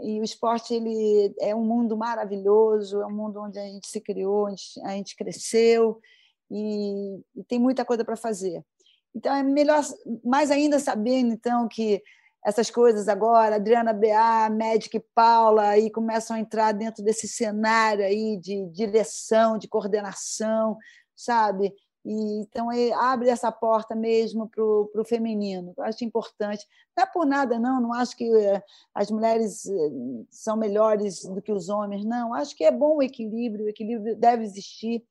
[0.04, 4.00] e, o esporte ele é um mundo maravilhoso, é um mundo onde a gente se
[4.00, 6.00] criou, gente, a gente cresceu,
[6.48, 8.64] e, e tem muita coisa para fazer.
[9.14, 9.82] Então é melhor,
[10.24, 12.02] mais ainda sabendo então que
[12.44, 18.36] essas coisas agora, Adriana BA, Magic Paula, aí começam a entrar dentro desse cenário aí
[18.36, 20.76] de direção, de coordenação,
[21.14, 21.72] sabe?
[22.04, 25.72] E, então abre essa porta mesmo para o feminino.
[25.76, 26.66] Eu acho importante.
[26.96, 27.80] Não é por nada, não.
[27.80, 28.60] Não acho que eh,
[28.92, 29.90] as mulheres eh,
[30.28, 32.34] são melhores do que os homens, não.
[32.34, 33.66] Acho que é bom o equilíbrio.
[33.66, 35.06] O equilíbrio deve existir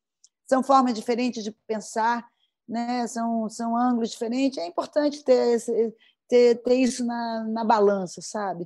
[0.51, 2.27] são formas diferentes de pensar,
[2.67, 3.07] né?
[3.07, 4.57] são, são ângulos diferentes.
[4.57, 5.95] É importante ter, esse,
[6.31, 8.65] ter, ter isso na, na balança, sabe?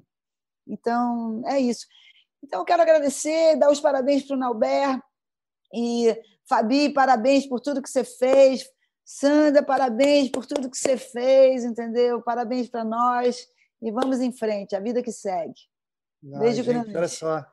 [0.68, 1.88] Então, é isso.
[2.44, 5.02] Então, eu quero agradecer, dar os parabéns para o Nauber
[5.74, 6.16] E,
[6.48, 8.70] Fabi, parabéns por tudo que você fez.
[9.04, 12.22] Sandra, parabéns por tudo que você fez, entendeu?
[12.22, 13.48] Parabéns para nós.
[13.82, 15.56] E vamos em frente, a vida que segue.
[16.36, 16.96] Ah, Beijo gente, grande.
[16.96, 17.44] Olha só.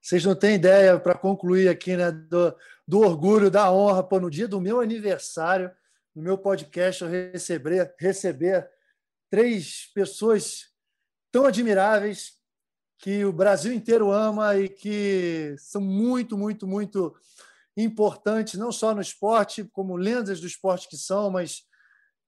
[0.00, 2.54] Vocês não têm ideia, para concluir aqui, né, do,
[2.86, 5.70] do orgulho, da honra, pô, no dia do meu aniversário,
[6.14, 8.68] no meu podcast, eu receber, receber
[9.34, 10.66] três pessoas
[11.32, 12.34] tão admiráveis
[12.98, 17.12] que o Brasil inteiro ama e que são muito, muito, muito
[17.76, 21.64] importantes, não só no esporte, como lendas do esporte que são, mas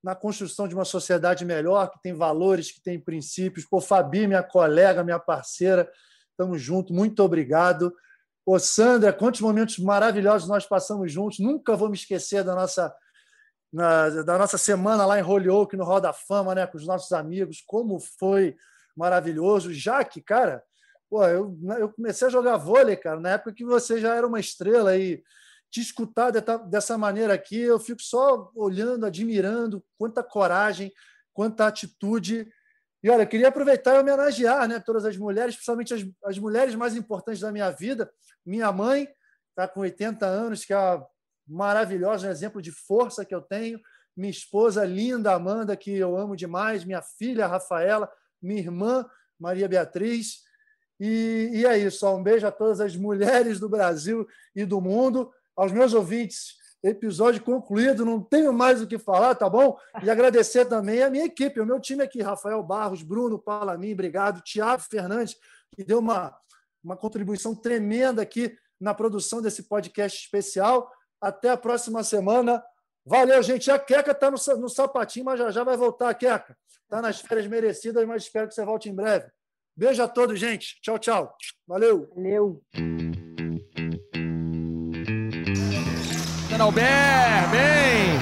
[0.03, 3.65] na construção de uma sociedade melhor, que tem valores, que tem princípios.
[3.65, 5.89] Pô, Fabi, minha colega, minha parceira,
[6.33, 7.95] estamos juntos, muito obrigado.
[8.45, 11.39] Ô, Sandra, quantos momentos maravilhosos nós passamos juntos.
[11.39, 12.93] Nunca vou me esquecer da nossa,
[13.77, 17.62] na, da nossa semana lá em Holyoke, no Roda Fama, né, com os nossos amigos.
[17.66, 18.57] Como foi
[18.97, 19.70] maravilhoso.
[19.70, 20.65] Jaque, cara,
[21.11, 24.40] pô, eu, eu comecei a jogar vôlei, cara, na época que você já era uma
[24.40, 25.23] estrela e
[25.70, 30.90] te escutar dessa maneira aqui, eu fico só olhando, admirando quanta coragem,
[31.35, 32.48] quanta atitude.
[33.03, 36.74] E olha, eu queria aproveitar e homenagear né, todas as mulheres, principalmente as, as mulheres
[36.74, 38.11] mais importantes da minha vida.
[38.44, 39.07] Minha mãe
[39.51, 41.07] está com 80 anos, que é uma
[41.47, 43.81] maravilhosa, um exemplo de força que eu tenho.
[44.16, 46.85] Minha esposa linda, Amanda, que eu amo demais.
[46.85, 48.10] Minha filha, Rafaela.
[48.43, 49.06] Minha irmã,
[49.39, 50.44] Maria Beatriz.
[50.98, 52.09] E, e é isso.
[52.09, 56.55] Um beijo a todas as mulheres do Brasil e do mundo aos meus ouvintes.
[56.82, 59.77] Episódio concluído, não tenho mais o que falar, tá bom?
[60.02, 64.40] E agradecer também a minha equipe, o meu time aqui, Rafael Barros, Bruno Palamin, obrigado,
[64.43, 65.36] Tiago Fernandes,
[65.74, 66.36] que deu uma,
[66.85, 70.93] uma contribuição tremenda aqui na produção desse podcast especial.
[71.21, 72.63] Até a próxima semana.
[73.05, 73.71] Valeu, gente.
[73.71, 76.57] A Queca está no, no sapatinho, mas já já vai voltar, Queca.
[76.83, 79.27] Está nas férias merecidas, mas espero que você volte em breve.
[79.77, 80.81] Beijo a todos, gente.
[80.81, 81.37] Tchau, tchau.
[81.67, 82.09] Valeu.
[82.15, 82.63] Valeu.
[86.67, 88.19] Albert, bem!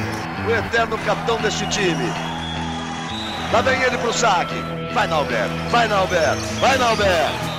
[0.47, 2.05] O eterno capitão deste time.
[3.53, 4.55] Lá vem ele pro saque.
[4.93, 7.54] Vai, Nalber, vai, Nalber, vai, Nalber.